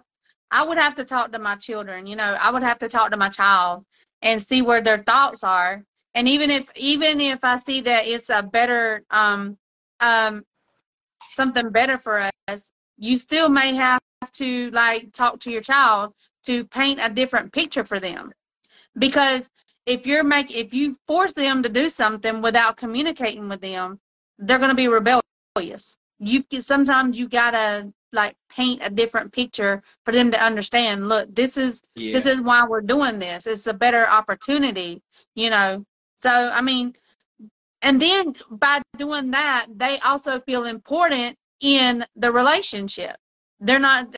[0.51, 3.11] i would have to talk to my children you know i would have to talk
[3.11, 3.85] to my child
[4.21, 5.83] and see where their thoughts are
[6.15, 9.57] and even if even if I see that it's a better um
[9.99, 10.43] um
[11.31, 14.01] something better for us, you still may have
[14.33, 16.13] to like talk to your child
[16.45, 18.31] to paint a different picture for them.
[18.97, 19.49] Because
[19.85, 23.99] if you're make if you force them to do something without communicating with them,
[24.37, 25.97] they're going to be rebellious.
[26.20, 31.09] You sometimes you gotta like paint a different picture for them to understand.
[31.09, 32.14] Look, this is yeah.
[32.14, 33.47] this is why we're doing this.
[33.47, 35.01] It's a better opportunity,
[35.36, 35.86] you know.
[36.16, 36.93] So, I mean,
[37.82, 43.18] and then by doing that, they also feel important in the relationship.
[43.59, 44.16] They're not,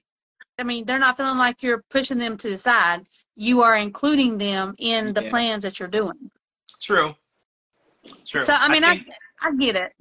[0.60, 3.08] I mean, they're not feeling like you're pushing them to the side.
[3.36, 5.30] You are including them in the yeah.
[5.30, 6.32] plans that you're doing.
[6.80, 7.16] True.
[8.26, 8.44] True.
[8.44, 9.08] So, I mean, I, think,
[9.42, 9.94] I, I get it.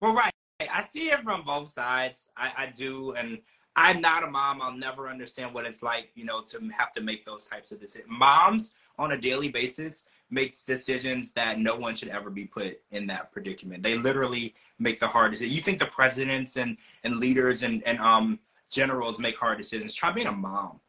[0.00, 0.32] Well, right.
[0.68, 2.30] I see it from both sides.
[2.36, 3.12] I, I do.
[3.12, 3.38] And
[3.76, 4.60] I'm not a mom.
[4.60, 7.80] I'll never understand what it's like, you know, to have to make those types of
[7.80, 8.10] decisions.
[8.10, 13.06] Moms on a daily basis makes decisions that no one should ever be put in
[13.08, 13.82] that predicament.
[13.82, 15.54] They literally make the hard decisions.
[15.54, 18.38] You think the presidents and, and leaders and, and um,
[18.70, 19.94] generals make hard decisions.
[19.94, 20.80] Try being a mom,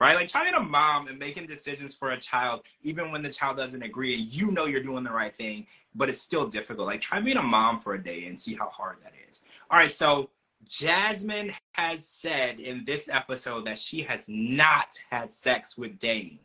[0.00, 0.16] right?
[0.16, 3.56] Like try being a mom and making decisions for a child, even when the child
[3.56, 6.86] doesn't agree and you know you're doing the right thing, but it's still difficult.
[6.86, 9.42] Like try being a mom for a day and see how hard that is.
[9.70, 10.30] All right, so
[10.68, 16.40] Jasmine has said in this episode that she has not had sex with Dane.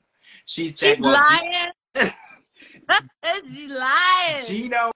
[0.45, 1.71] She said, She's well, lying.
[3.47, 4.43] she lied.
[4.45, 4.91] Gino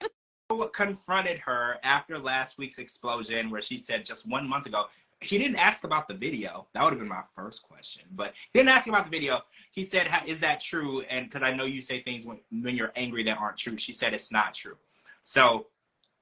[0.72, 4.86] confronted her after last week's explosion, where she said just one month ago.
[5.20, 6.68] He didn't ask about the video.
[6.72, 9.42] That would have been my first question, but he didn't ask about the video.
[9.72, 12.92] He said, "Is that true?" And because I know you say things when when you're
[12.96, 14.78] angry that aren't true, she said it's not true.
[15.22, 15.66] So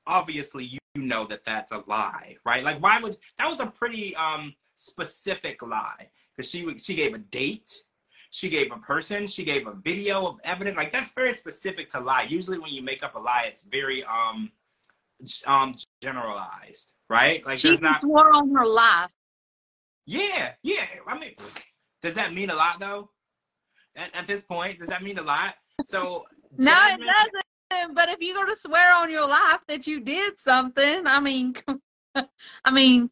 [0.06, 2.64] obviously, you know that that's a lie, right?
[2.64, 7.18] Like, why would that was a pretty um specific lie because she she gave a
[7.18, 7.82] date
[8.30, 9.26] she gave a person.
[9.26, 10.76] She gave a video of evidence.
[10.76, 12.22] Like that's very specific to lie.
[12.22, 14.50] Usually, when you make up a lie, it's very um
[15.46, 17.44] um generalized, right?
[17.44, 19.10] Like she not swore on her life.
[20.06, 20.86] Yeah, yeah.
[21.06, 21.34] I mean,
[22.02, 23.10] does that mean a lot though?
[23.96, 25.54] At, at this point, does that mean a lot?
[25.84, 26.24] So
[26.56, 27.94] no, it doesn't.
[27.94, 31.54] But if you go to swear on your life that you did something, I mean,
[32.14, 33.10] I mean,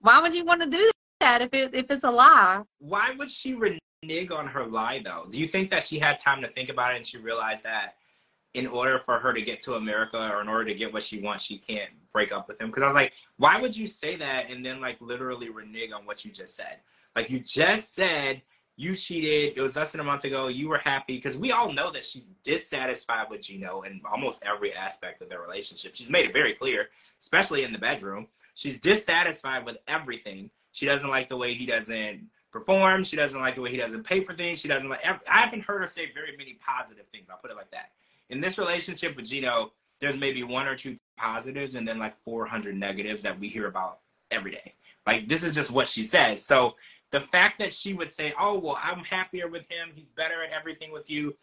[0.00, 0.90] why would you want to do
[1.20, 2.62] that if it if it's a lie?
[2.78, 5.26] Why would she renege on her lie though?
[5.30, 7.94] Do you think that she had time to think about it and she realized that
[8.58, 11.20] in order for her to get to America or in order to get what she
[11.20, 12.68] wants, she can't break up with him?
[12.68, 16.04] Because I was like, why would you say that and then like literally renege on
[16.04, 16.78] what you just said?
[17.14, 18.42] Like you just said
[18.76, 19.56] you cheated.
[19.56, 20.48] It was less than a month ago.
[20.48, 24.72] You were happy because we all know that she's dissatisfied with Gino in almost every
[24.74, 25.94] aspect of their relationship.
[25.94, 26.88] She's made it very clear,
[27.20, 28.28] especially in the bedroom.
[28.54, 30.50] She's dissatisfied with everything.
[30.72, 33.04] She doesn't like the way he doesn't perform.
[33.04, 34.60] She doesn't like the way he doesn't pay for things.
[34.60, 35.04] She doesn't like.
[35.04, 37.26] I haven't heard her say very many positive things.
[37.30, 37.90] I'll put it like that.
[38.30, 42.76] In this relationship with Gino, there's maybe one or two positives and then like 400
[42.76, 44.00] negatives that we hear about
[44.30, 44.74] every day.
[45.06, 46.44] Like this is just what she says.
[46.44, 46.74] So
[47.10, 49.90] the fact that she would say, "Oh well, I'm happier with him.
[49.94, 51.36] He's better at everything with you."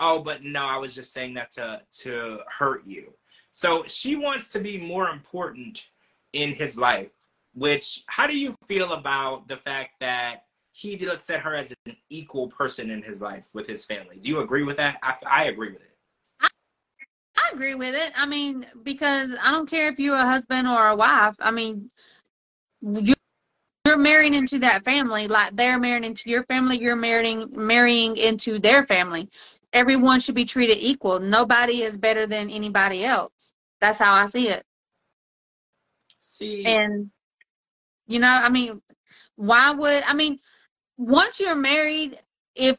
[0.00, 3.12] Oh, but no, I was just saying that to to hurt you.
[3.50, 5.88] So she wants to be more important
[6.32, 7.10] in his life.
[7.52, 11.96] Which, how do you feel about the fact that he looks at her as an
[12.08, 14.18] equal person in his life with his family.
[14.18, 14.98] Do you agree with that?
[15.02, 15.89] I, I agree with it.
[17.50, 18.12] I, agree with it.
[18.14, 21.36] I mean, because I don't care if you're a husband or a wife.
[21.40, 21.90] I mean,
[22.82, 23.16] you're,
[23.86, 26.78] you're marrying into that family like they're marrying into your family.
[26.78, 29.28] You're marrying marrying into their family.
[29.72, 31.20] Everyone should be treated equal.
[31.20, 33.52] Nobody is better than anybody else.
[33.80, 34.64] That's how I see it.
[36.18, 37.10] See, and
[38.06, 38.82] you know, I mean,
[39.36, 40.38] why would I mean?
[41.00, 42.18] once you're married,
[42.54, 42.78] if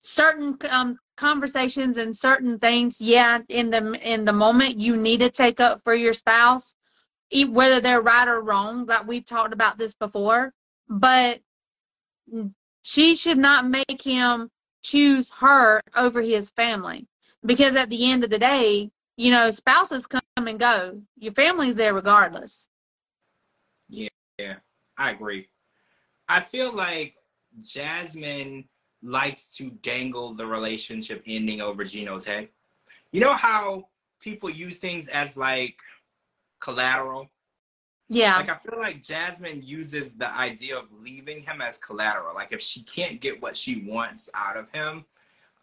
[0.00, 5.30] certain um, conversations and certain things, yeah, in the in the moment you need to
[5.30, 6.74] take up for your spouse,
[7.48, 8.86] whether they're right or wrong.
[8.86, 10.52] That we've talked about this before,
[10.88, 11.40] but
[12.82, 14.50] she should not make him
[14.82, 17.06] choose her over his family
[17.44, 21.02] because at the end of the day, you know, spouses come and go.
[21.18, 22.68] Your family's there regardless.
[23.88, 24.08] Yeah,
[24.38, 24.56] yeah,
[24.96, 25.48] I agree.
[26.28, 27.16] I feel like
[27.62, 28.68] Jasmine
[29.02, 32.48] likes to dangle the relationship ending over Gino's head.
[33.12, 33.88] You know how
[34.20, 35.80] people use things as like
[36.60, 37.30] collateral?
[38.08, 38.36] Yeah.
[38.36, 42.34] Like I feel like Jasmine uses the idea of leaving him as collateral.
[42.34, 45.04] Like if she can't get what she wants out of him,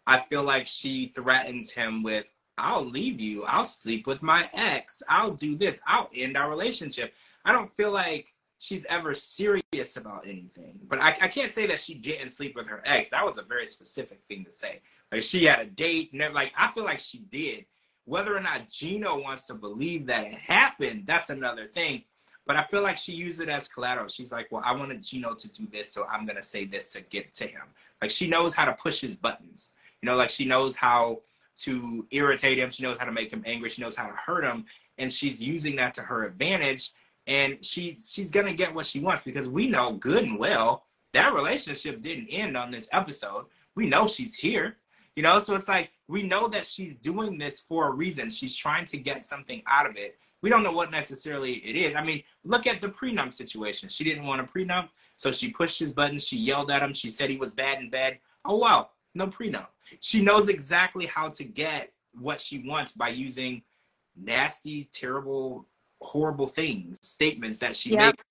[0.06, 2.26] I feel like she threatens him with,
[2.56, 3.44] I'll leave you.
[3.44, 5.02] I'll sleep with my ex.
[5.08, 5.80] I'll do this.
[5.86, 7.12] I'll end our relationship.
[7.44, 10.78] I don't feel like she's ever serious about anything.
[10.88, 13.08] But I, I can't say that she didn't sleep with her ex.
[13.10, 14.80] That was a very specific thing to say.
[15.12, 17.66] Like she had a date like I feel like she did.
[18.04, 22.04] Whether or not Gino wants to believe that it happened, that's another thing.
[22.46, 24.06] But I feel like she used it as collateral.
[24.06, 27.00] She's like, well, I wanted Gino to do this, so I'm gonna say this to
[27.00, 27.62] get to him.
[28.00, 29.72] Like she knows how to push his buttons.
[30.00, 31.22] You know, like she knows how
[31.62, 32.70] to irritate him.
[32.70, 33.70] She knows how to make him angry.
[33.70, 34.66] She knows how to hurt him,
[34.98, 36.92] and she's using that to her advantage.
[37.26, 41.34] And she's she's gonna get what she wants because we know good and well that
[41.34, 43.46] relationship didn't end on this episode.
[43.74, 44.76] We know she's here.
[45.14, 48.28] You know, so it's like we know that she's doing this for a reason.
[48.28, 50.18] She's trying to get something out of it.
[50.42, 51.94] We don't know what necessarily it is.
[51.94, 53.88] I mean, look at the prenup situation.
[53.88, 56.26] She didn't want a prenup, so she pushed his buttons.
[56.26, 56.92] She yelled at him.
[56.92, 58.18] She said he was bad in bed.
[58.44, 59.68] Oh wow, no prenup.
[60.00, 63.62] She knows exactly how to get what she wants by using
[64.14, 65.66] nasty, terrible,
[66.00, 68.24] horrible things, statements that she makes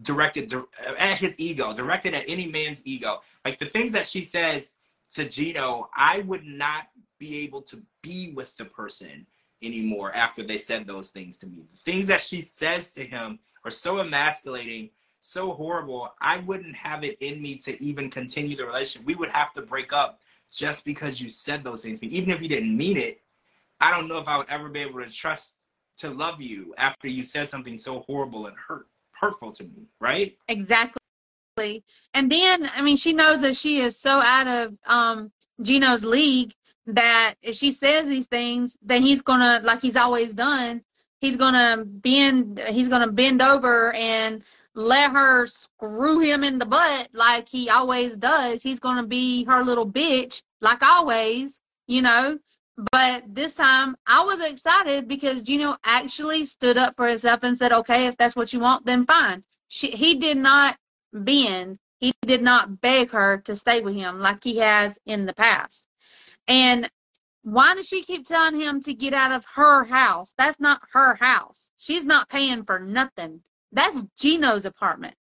[0.00, 0.52] directed
[0.98, 3.20] at his ego, directed at any man's ego.
[3.44, 4.72] Like the things that she says
[5.10, 6.88] to Gino, I would not
[7.18, 9.26] be able to be with the person
[9.62, 11.66] anymore after they said those things to me.
[11.72, 14.90] The things that she says to him are so emasculating,
[15.20, 16.12] so horrible.
[16.20, 19.06] I wouldn't have it in me to even continue the relationship.
[19.06, 22.12] We would have to break up just because you said those things to me.
[22.12, 23.20] Even if you didn't mean it,
[23.80, 25.56] I don't know if I would ever be able to trust
[25.98, 30.36] to love you after you said something so horrible and hurt hurtful to me, right?
[30.48, 30.96] Exactly.
[32.14, 35.30] And then, I mean, she knows that she is so out of um,
[35.60, 36.52] Gino's league
[36.86, 40.82] that if she says these things, then he's gonna, like he's always done,
[41.20, 44.42] he's gonna bend, he's gonna bend over and
[44.74, 48.62] let her screw him in the butt like he always does.
[48.62, 52.38] He's gonna be her little bitch, like always, you know.
[52.76, 57.72] But this time I was excited because Gino actually stood up for himself and said,
[57.72, 59.44] okay, if that's what you want, then fine.
[59.68, 60.78] She, he did not
[61.12, 61.78] bend.
[61.98, 65.86] He did not beg her to stay with him like he has in the past.
[66.48, 66.90] And
[67.42, 70.32] why does she keep telling him to get out of her house?
[70.38, 71.66] That's not her house.
[71.76, 73.42] She's not paying for nothing.
[73.70, 75.14] That's Gino's apartment.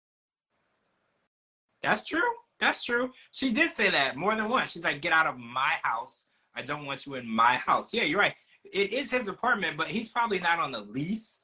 [1.81, 2.21] That's true.
[2.59, 3.11] That's true.
[3.31, 4.71] She did say that more than once.
[4.71, 6.25] She's like, get out of my house.
[6.59, 7.93] I don't want you in my house.
[7.93, 8.35] Yeah, you're right.
[8.65, 11.39] It is his apartment, but he's probably not on the lease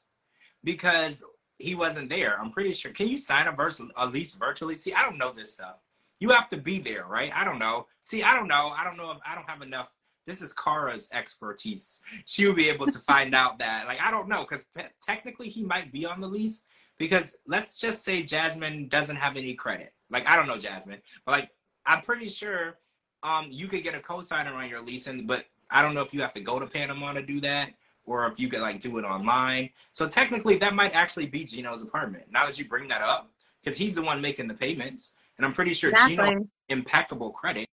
[0.63, 1.24] because
[1.57, 2.38] he wasn't there.
[2.39, 2.91] I'm pretty sure.
[2.91, 4.76] Can you sign a, verse, a lease virtually?
[4.76, 5.78] See, I don't know this stuff.
[6.20, 7.32] You have to be there, right?
[7.34, 7.88] I don't know.
[8.01, 8.74] See, I don't know.
[8.78, 9.88] I don't know if I don't have enough.
[10.28, 12.01] This is Kara's expertise.
[12.26, 13.88] She will be able to find out that.
[13.88, 14.66] Like, I don't know, because
[15.05, 16.63] technically he might be on the lease.
[16.97, 19.93] Because let's just say Jasmine doesn't have any credit.
[20.09, 21.49] Like, I don't know Jasmine, but like,
[21.86, 22.78] I'm pretty sure
[23.24, 26.13] um, you could get a co-signer on your lease, and but I don't know if
[26.13, 27.74] you have to go to Panama to do that
[28.05, 29.70] or if you could like do it online.
[29.91, 32.26] So technically, that might actually be Gino's apartment.
[32.32, 33.32] Now that you bring that up,
[33.63, 36.16] because he's the one making the payments, and I'm pretty sure exactly.
[36.16, 37.68] Gino impeccable credit.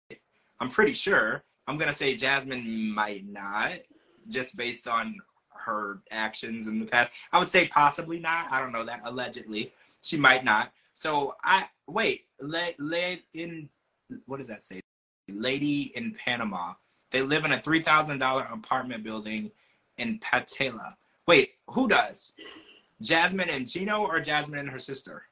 [0.60, 1.44] I'm pretty sure.
[1.66, 3.72] I'm gonna say Jasmine might not,
[4.28, 5.16] just based on
[5.54, 7.10] her actions in the past.
[7.32, 8.50] I would say possibly not.
[8.50, 9.02] I don't know that.
[9.04, 10.72] Allegedly, she might not.
[10.92, 12.26] So I wait.
[12.40, 13.68] Let let in.
[14.26, 14.81] What does that say?
[15.28, 16.74] Lady in Panama.
[17.10, 19.50] They live in a three thousand dollar apartment building
[19.98, 20.96] in Patela.
[21.26, 22.32] Wait, who does?
[23.00, 25.24] Jasmine and Gino or Jasmine and her sister?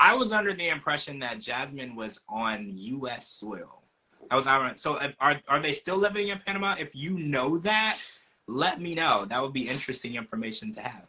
[0.00, 3.28] I was under the impression that Jasmine was on U.S.
[3.28, 3.82] soil.
[4.30, 4.98] I was so.
[5.20, 6.74] Are are they still living in Panama?
[6.78, 7.98] If you know that,
[8.46, 9.24] let me know.
[9.24, 11.06] That would be interesting information to have.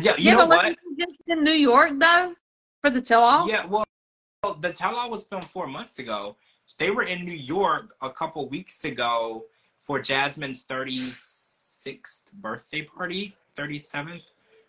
[0.00, 0.76] Yeah, you yeah, know what?
[0.98, 2.34] Just in New York though,
[2.80, 3.48] for the tell-all.
[3.48, 3.84] Yeah, well,
[4.52, 6.36] the tell-all was filmed four months ago.
[6.78, 9.44] They were in New York a couple weeks ago
[9.80, 14.22] for Jasmine's 36th birthday party, 37th.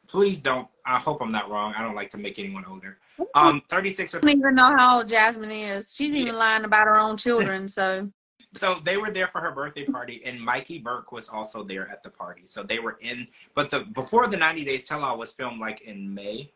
[0.08, 0.68] Please don't.
[0.86, 1.74] I hope I'm not wrong.
[1.76, 2.98] I don't like to make anyone older.
[3.34, 4.18] Um, 36 or.
[4.18, 5.96] I don't even know how old Jasmine is.
[5.96, 6.40] She's even yeah.
[6.40, 7.68] lying about her own children.
[7.76, 8.10] So.
[8.52, 12.04] so they were there for her birthday party, and Mikey Burke was also there at
[12.04, 12.42] the party.
[12.46, 15.82] So they were in, but the before the 90 Days Tell All was filmed like
[15.82, 16.52] in May,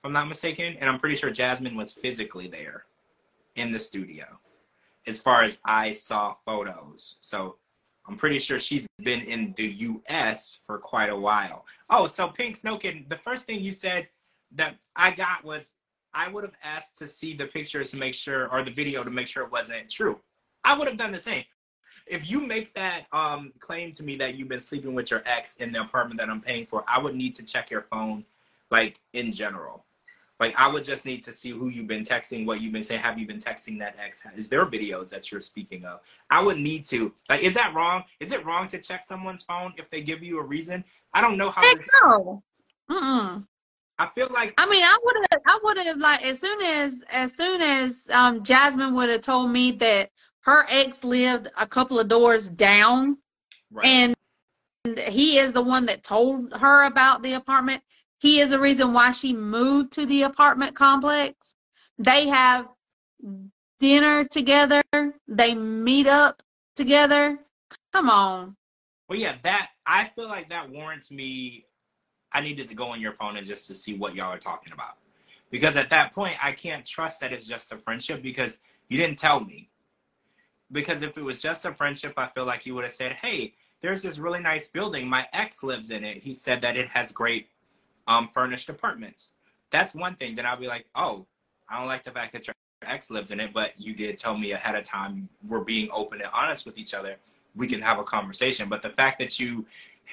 [0.00, 2.84] if I'm not mistaken, and I'm pretty sure Jasmine was physically there
[3.56, 4.24] in the studio,
[5.06, 7.16] as far as I saw photos.
[7.20, 7.56] So
[8.08, 10.60] I'm pretty sure she's been in the U.S.
[10.66, 11.66] for quite a while.
[11.90, 14.08] Oh, so Pink Snowkin, the first thing you said
[14.52, 15.74] that I got was
[16.14, 19.10] I would have asked to see the pictures to make sure, or the video to
[19.10, 20.18] make sure it wasn't true.
[20.64, 21.44] I would have done the same.
[22.06, 25.56] If you make that um, claim to me that you've been sleeping with your ex
[25.56, 28.24] in the apartment that I'm paying for, I would need to check your phone,
[28.70, 29.84] like in general.
[30.40, 33.02] Like I would just need to see who you've been texting, what you've been saying.
[33.02, 34.22] Have you been texting that ex?
[34.34, 36.00] Is there videos that you're speaking of?
[36.30, 37.12] I would need to.
[37.28, 38.04] Like, is that wrong?
[38.20, 40.82] Is it wrong to check someone's phone if they give you a reason?
[41.12, 41.60] I don't know how.
[41.60, 42.42] Heck this, no.
[42.90, 43.46] Mm-mm.
[43.98, 47.02] I feel like I mean, I would have, I would have like as soon as,
[47.10, 50.08] as soon as um Jasmine would have told me that
[50.40, 53.18] her ex lived a couple of doors down,
[53.70, 53.86] right.
[53.86, 54.16] and
[54.96, 57.82] he is the one that told her about the apartment.
[58.20, 61.34] He is the reason why she moved to the apartment complex.
[61.98, 62.68] They have
[63.80, 64.82] dinner together.
[65.26, 66.42] They meet up
[66.76, 67.38] together.
[67.94, 68.56] Come on.
[69.08, 71.64] Well, yeah, that I feel like that warrants me.
[72.32, 74.72] I needed to go on your phone and just to see what y'all are talking
[74.72, 74.98] about,
[75.50, 78.58] because at that point I can't trust that it's just a friendship because
[78.88, 79.70] you didn't tell me.
[80.70, 83.54] Because if it was just a friendship, I feel like you would have said, "Hey,
[83.80, 85.08] there's this really nice building.
[85.08, 86.22] My ex lives in it.
[86.22, 87.48] He said that it has great
[88.06, 89.32] um, furnished apartments."
[89.70, 90.34] That's one thing.
[90.34, 91.26] Then I'll be like, "Oh,
[91.68, 94.36] I don't like the fact that your ex lives in it, but you did tell
[94.36, 95.28] me ahead of time.
[95.46, 97.16] We're being open and honest with each other."
[97.54, 98.68] we can have a conversation.
[98.68, 99.66] But the fact that you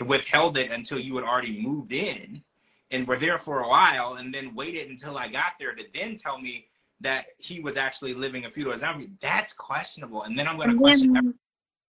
[0.06, 2.44] withheld it until you had already moved in
[2.92, 6.16] and were there for a while and then waited until I got there to then
[6.16, 6.68] tell me
[7.02, 10.24] that he was actually living a few doors down, that's questionable.
[10.24, 11.14] And then I'm going to question.
[11.14, 11.34] Then,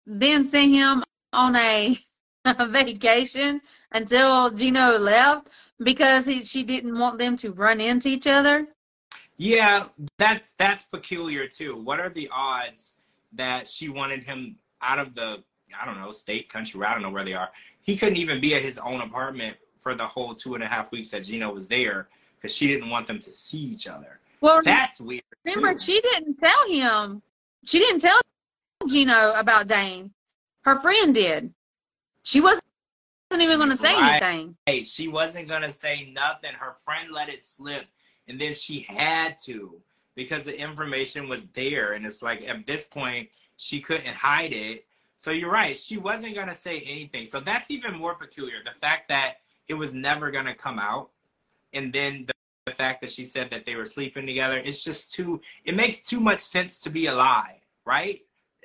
[0.07, 1.99] then send him on a
[2.70, 3.61] vacation
[3.93, 5.49] until Gino left
[5.85, 8.66] because he, she didn't want them to run into each other.
[9.37, 9.87] Yeah,
[10.18, 11.76] that's that's peculiar too.
[11.76, 12.95] What are the odds
[13.33, 15.43] that she wanted him out of the
[15.80, 17.51] I don't know state, country, I don't know where they are.
[17.80, 20.93] He couldn't even be at his own apartment for the whole two and a half
[20.93, 24.20] weeks that Gino was there because she didn't want them to see each other.
[24.41, 25.22] Well, that's weird.
[25.45, 25.80] Remember, too.
[25.80, 27.22] she didn't tell him.
[27.64, 28.20] She didn't tell
[28.89, 30.12] Gino about Dane.
[30.62, 31.53] Her friend did.
[32.22, 32.62] She wasn't
[33.41, 34.22] even going to say Right.
[34.22, 34.57] anything.
[34.66, 36.53] Hey, she wasn't gonna say nothing.
[36.55, 37.87] Her friend let it slip,
[38.28, 39.80] and then she had to
[40.14, 44.87] because the information was there, and it's like at this point she couldn't hide it.
[45.16, 45.76] So you're right.
[45.76, 47.26] She wasn't gonna say anything.
[47.26, 48.62] So that's even more peculiar.
[48.64, 51.11] The fact that it was never gonna come out,
[51.72, 52.33] and then the,
[52.66, 54.59] the fact that she said that they were sleeping together.
[54.59, 55.41] It's just too.
[55.64, 58.20] It makes too much sense to be a lie, right?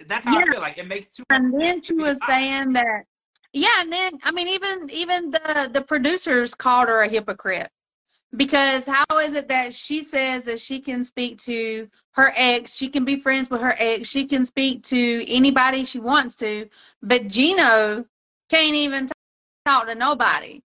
[0.05, 1.23] That's how I feel like it makes too.
[1.31, 2.27] much And then she was lie.
[2.27, 3.05] saying that,
[3.57, 3.81] yeah.
[3.81, 7.69] And then I mean, even even the the producers called her a hypocrite
[8.35, 12.89] because how is it that she says that she can speak to her ex, she
[12.89, 16.67] can be friends with her ex, she can speak to anybody she wants to,
[17.01, 18.05] but Gino
[18.49, 19.09] can't even
[19.65, 20.61] talk to nobody.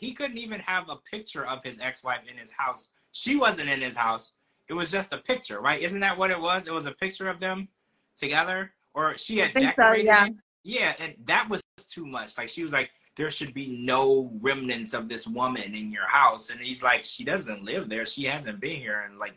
[0.00, 2.88] He couldn't even have a picture of his ex-wife in his house.
[3.12, 4.32] She wasn't in his house.
[4.68, 5.80] It was just a picture, right?
[5.80, 6.66] Isn't that what it was?
[6.66, 7.68] It was a picture of them
[8.16, 10.26] together, or she had think so, decorated yeah.
[10.26, 10.32] it.
[10.66, 12.36] Yeah, and that was too much.
[12.36, 16.50] Like she was like, "There should be no remnants of this woman in your house,"
[16.50, 18.04] and he's like, "She doesn't live there.
[18.04, 19.34] She hasn't been here in like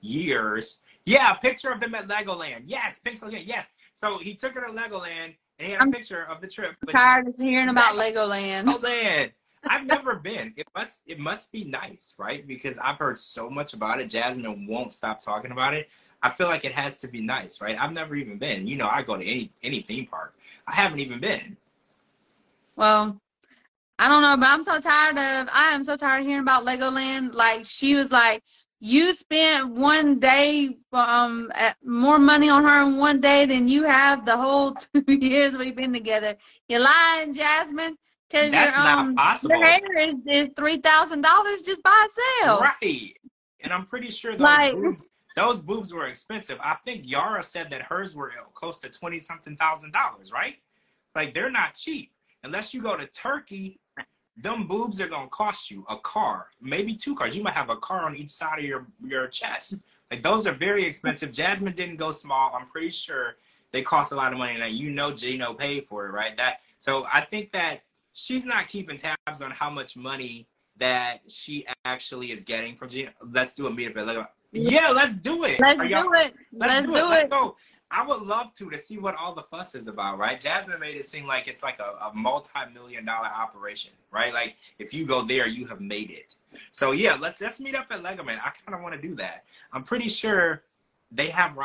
[0.00, 2.62] years." Yeah, picture of them at Legoland.
[2.66, 3.42] Yes, pixel again.
[3.44, 3.68] Yes.
[3.96, 6.76] So he took her to Legoland, and he had a I'm picture of the trip.
[6.80, 8.64] but- Tired of hearing about Legoland.
[8.68, 9.32] Oh man,
[9.64, 10.54] I've never been.
[10.56, 12.46] It must it must be nice, right?
[12.46, 14.06] Because I've heard so much about it.
[14.06, 15.88] Jasmine won't stop talking about it.
[16.22, 17.76] I feel like it has to be nice, right?
[17.76, 18.64] I've never even been.
[18.68, 20.36] You know, I go to any any theme park.
[20.66, 21.56] I haven't even been.
[22.76, 23.20] Well,
[23.98, 26.64] I don't know, but I'm so tired of I am so tired of hearing about
[26.64, 27.34] Legoland.
[27.34, 28.42] Like she was like,
[28.80, 31.52] you spent one day um
[31.84, 35.76] more money on her in one day than you have the whole two years we've
[35.76, 36.36] been together.
[36.68, 37.96] You're lying, Jasmine,
[38.28, 39.56] because your That's not um possible.
[39.56, 42.06] your hair is, is three thousand dollars just by
[42.40, 42.62] itself.
[42.62, 43.12] Right.
[43.62, 46.58] And I'm pretty sure those Like- boobs those boobs were expensive.
[46.62, 50.56] I think Yara said that hers were uh, close to twenty something thousand dollars, right?
[51.14, 52.12] Like they're not cheap.
[52.44, 53.78] Unless you go to Turkey,
[54.36, 57.36] them boobs are gonna cost you a car, maybe two cars.
[57.36, 59.76] You might have a car on each side of your your chest.
[60.10, 61.32] Like those are very expensive.
[61.32, 62.54] Jasmine didn't go small.
[62.54, 63.36] I'm pretty sure
[63.70, 66.36] they cost a lot of money, and you know Gino paid for it, right?
[66.36, 71.66] That so I think that she's not keeping tabs on how much money that she
[71.84, 73.10] actually is getting from Gino.
[73.22, 74.28] Let's do a meetup.
[74.52, 75.58] Yeah, let's do it.
[75.58, 76.04] Let's do it.
[76.12, 77.08] Let's, Let's do, do it.
[77.08, 77.56] Let's go.
[77.90, 80.40] I would love to to see what all the fuss is about, right?
[80.40, 84.32] Jasmine made it seem like it's like a, a multi-million dollar operation, right?
[84.32, 86.34] Like if you go there, you have made it.
[86.70, 88.38] So yeah, let's let's meet up at Legoland.
[88.38, 89.44] I kind of want to do that.
[89.72, 90.62] I'm pretty sure
[91.10, 91.58] they have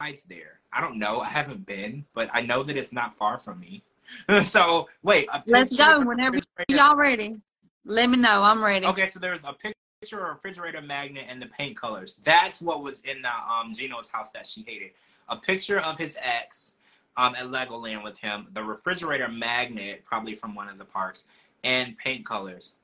[0.00, 0.60] rides there.
[0.72, 1.20] I don't know.
[1.20, 3.82] I haven't been, but I know that it's not far from me.
[4.44, 7.36] so wait, let's go whenever y'all ready.
[7.84, 8.42] Let me know.
[8.42, 8.86] I'm ready.
[8.86, 12.20] Okay, so there's a picture of a refrigerator magnet and the paint colors.
[12.22, 14.90] That's what was in the um Gino's house that she hated.
[15.28, 16.74] A picture of his ex
[17.16, 21.24] um at Legoland with him, the refrigerator magnet, probably from one of the parks,
[21.64, 22.74] and paint colors.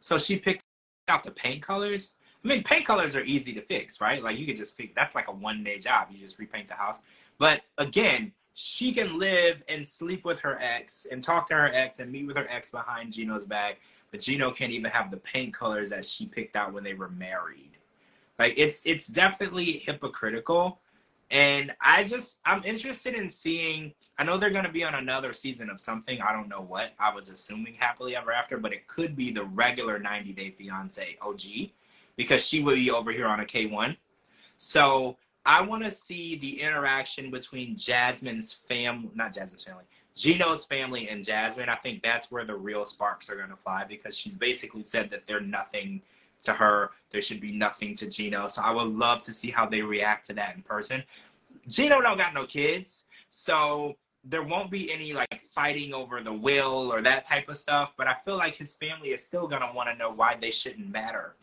[0.00, 0.64] So she picked
[1.06, 2.10] out the paint colors.
[2.44, 4.22] I mean, paint colors are easy to fix, right?
[4.22, 4.92] Like you could just fix.
[4.94, 6.08] That's like a one day job.
[6.10, 6.98] You just repaint the house.
[7.38, 12.00] But again, she can live and sleep with her ex and talk to her ex
[12.00, 13.78] and meet with her ex behind Gino's back,
[14.14, 17.10] but Gino can't even have the paint colors that she picked out when they were
[17.10, 17.72] married.
[18.38, 20.78] Like it's it's definitely hypocritical.
[21.32, 25.68] And I just I'm interested in seeing I know they're gonna be on another season
[25.68, 26.20] of something.
[26.20, 26.92] I don't know what.
[26.96, 31.18] I was assuming happily ever after, but it could be the regular 90 Day Fiance
[31.20, 31.40] OG
[32.14, 33.96] because she will be over here on a K1.
[34.56, 39.86] So I want to see the interaction between Jasmine's family, not Jasmine's family,
[40.16, 41.68] Gino's family and Jasmine.
[41.68, 45.10] I think that's where the real sparks are going to fly because she's basically said
[45.10, 46.02] that they're nothing
[46.42, 46.90] to her.
[47.10, 48.48] There should be nothing to Gino.
[48.48, 51.02] So I would love to see how they react to that in person.
[51.66, 56.92] Gino don't got no kids, so there won't be any like fighting over the will
[56.92, 57.94] or that type of stuff.
[57.96, 60.90] But I feel like his family is still gonna want to know why they shouldn't
[60.90, 61.34] matter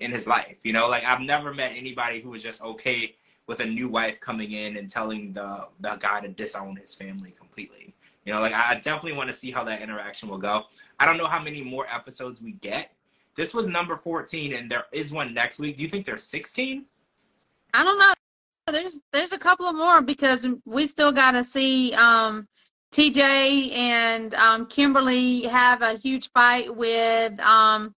[0.00, 0.58] in his life.
[0.64, 3.16] You know, like I've never met anybody who was just okay
[3.46, 7.34] with a new wife coming in and telling the the guy to disown his family
[7.38, 7.94] completely.
[8.26, 10.64] You know, like I definitely want to see how that interaction will go.
[10.98, 12.90] I don't know how many more episodes we get.
[13.36, 15.76] This was number 14 and there is one next week.
[15.76, 16.84] Do you think there's 16?
[17.72, 18.12] I don't know.
[18.72, 22.48] There's there's a couple of more because we still got to see um,
[22.92, 27.94] TJ and um, Kimberly have a huge fight with um,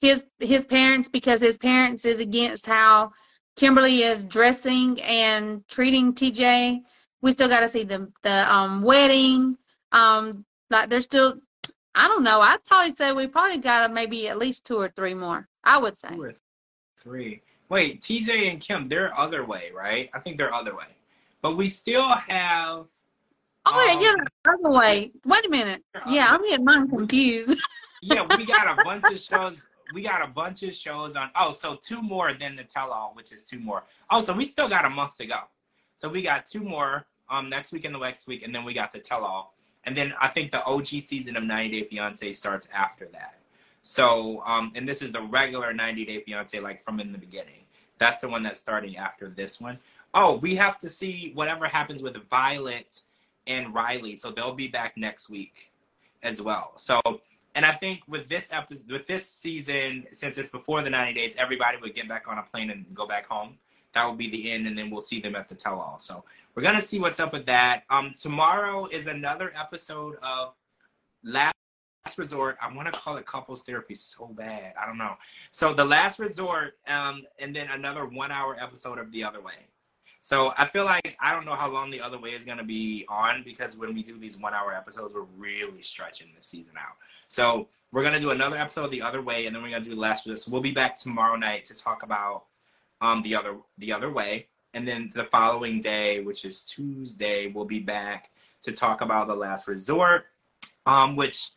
[0.00, 3.12] his his parents because his parents is against how
[3.54, 6.80] Kimberly is dressing and treating TJ.
[7.22, 9.56] We still got to see the the um wedding.
[9.92, 11.40] Um, like there's still,
[11.94, 12.40] I don't know.
[12.40, 15.48] I'd probably say we probably got maybe at least two or three more.
[15.64, 16.08] I would say.
[16.10, 16.34] Two or
[16.98, 17.42] three.
[17.68, 20.08] Wait, TJ and Kim, they're other way, right?
[20.14, 20.86] I think they're other way,
[21.42, 22.86] but we still have.
[23.66, 25.12] Oh yeah, um, yeah, other way.
[25.26, 25.82] Wait a minute.
[26.08, 27.58] Yeah, I'm getting mine confused.
[28.00, 31.30] yeah, we got a bunch of shows we got a bunch of shows on.
[31.38, 33.84] Oh, so two more than the tell all, which is two more.
[34.10, 35.40] Oh, so we still got a month to go.
[35.96, 38.72] So we got two more um next week and the next week, and then we
[38.72, 39.54] got the tell all.
[39.88, 43.38] And then I think the OG season of 90 Day Fiance starts after that.
[43.80, 47.64] So um and this is the regular 90 Day Fiance like from in the beginning.
[47.96, 49.78] That's the one that's starting after this one.
[50.12, 53.00] Oh, we have to see whatever happens with Violet
[53.46, 54.16] and Riley.
[54.16, 55.72] So they'll be back next week
[56.22, 56.74] as well.
[56.76, 57.00] So
[57.54, 61.34] and I think with this episode, with this season, since it's before the 90 days,
[61.38, 63.56] everybody would get back on a plane and go back home.
[63.98, 65.98] That will be the end, and then we'll see them at the tell-all.
[65.98, 66.22] So
[66.54, 67.82] we're gonna see what's up with that.
[67.90, 70.54] Um, tomorrow is another episode of
[71.24, 71.52] Last
[72.16, 72.56] Resort.
[72.62, 74.74] I want to call it couples therapy so bad.
[74.80, 75.16] I don't know.
[75.50, 79.66] So the Last Resort, um, and then another one-hour episode of The Other Way.
[80.20, 83.04] So I feel like I don't know how long the other way is to be
[83.08, 86.98] on because when we do these one hour episodes, we're really stretching the season out.
[87.26, 89.96] So we're gonna do another episode of the other way, and then we're gonna do
[89.96, 90.38] last Resort.
[90.38, 92.44] So we'll be back tomorrow night to talk about
[93.00, 97.64] um the other the other way, and then the following day, which is Tuesday, we'll
[97.64, 98.30] be back
[98.62, 100.26] to talk about the last resort,
[100.86, 101.50] um, which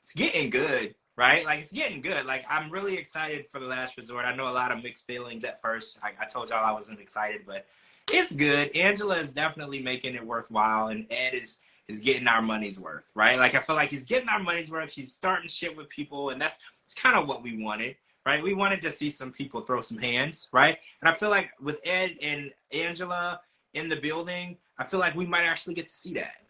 [0.00, 1.44] it's getting good, right?
[1.44, 2.26] Like it's getting good.
[2.26, 4.24] Like I'm really excited for the last resort.
[4.24, 5.98] I know a lot of mixed feelings at first.
[6.02, 7.66] I, I told y'all I wasn't excited, but
[8.10, 8.74] it's good.
[8.74, 13.38] Angela is definitely making it worthwhile, and Ed is is getting our money's worth, right?
[13.38, 14.92] Like I feel like he's getting our money's worth.
[14.92, 17.96] He's starting shit with people, and that's it's kind of what we wanted,
[18.26, 18.42] right?
[18.42, 20.78] We wanted to see some people throw some hands, right?
[21.00, 23.40] And I feel like with Ed and Angela
[23.74, 26.42] in the building, I feel like we might actually get to see that.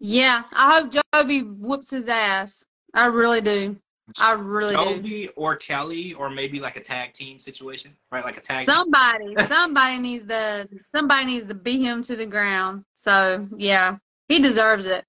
[0.00, 2.64] Yeah, I hope Jovi whoops his ass.
[2.92, 3.76] I really do.
[4.20, 5.28] I really Jovi do.
[5.36, 8.24] or Kelly or maybe like a tag team situation, right?
[8.24, 8.66] Like a tag.
[8.66, 12.84] Somebody, somebody needs to, somebody needs to beat him to the ground.
[12.96, 13.96] So yeah,
[14.28, 15.04] he deserves it.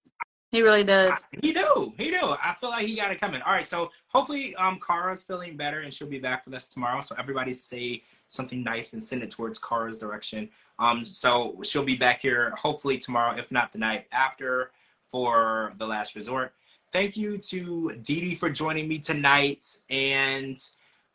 [0.53, 1.19] He really does.
[1.41, 1.93] He do.
[1.97, 2.19] He do.
[2.21, 3.41] I feel like he got it coming.
[3.41, 3.65] All right.
[3.65, 7.01] So hopefully, um, Kara's feeling better and she'll be back with us tomorrow.
[7.01, 10.47] So everybody say something nice and send it towards Kara's direction.
[10.77, 14.69] Um, so she'll be back here hopefully tomorrow, if not the night after,
[15.07, 16.53] for the last resort.
[16.91, 20.63] Thank you to Dee Dee for joining me tonight, and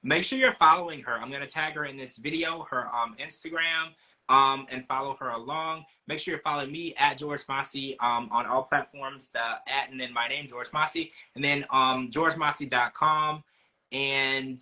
[0.03, 1.13] make sure you're following her.
[1.13, 3.95] I'm gonna tag her in this video, her um Instagram
[4.29, 5.85] um, and follow her along.
[6.07, 9.29] Make sure you're following me at George Mossey um, on all platforms.
[9.29, 13.45] The at and then my name, George Mossey, and then um, georgemossey.com.
[13.93, 14.59] And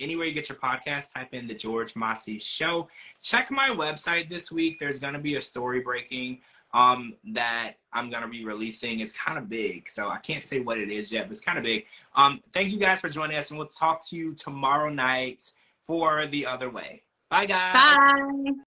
[0.00, 2.88] anywhere you get your podcast, type in the George Mossey Show.
[3.20, 4.78] Check my website this week.
[4.78, 6.40] There's going to be a story breaking
[6.74, 9.00] um, that I'm going to be releasing.
[9.00, 11.58] It's kind of big, so I can't say what it is yet, but it's kind
[11.58, 11.84] of big.
[12.16, 15.50] Um, thank you guys for joining us, and we'll talk to you tomorrow night
[15.86, 17.02] for The Other Way.
[17.30, 17.74] Bye, guys.
[17.74, 18.62] Bye.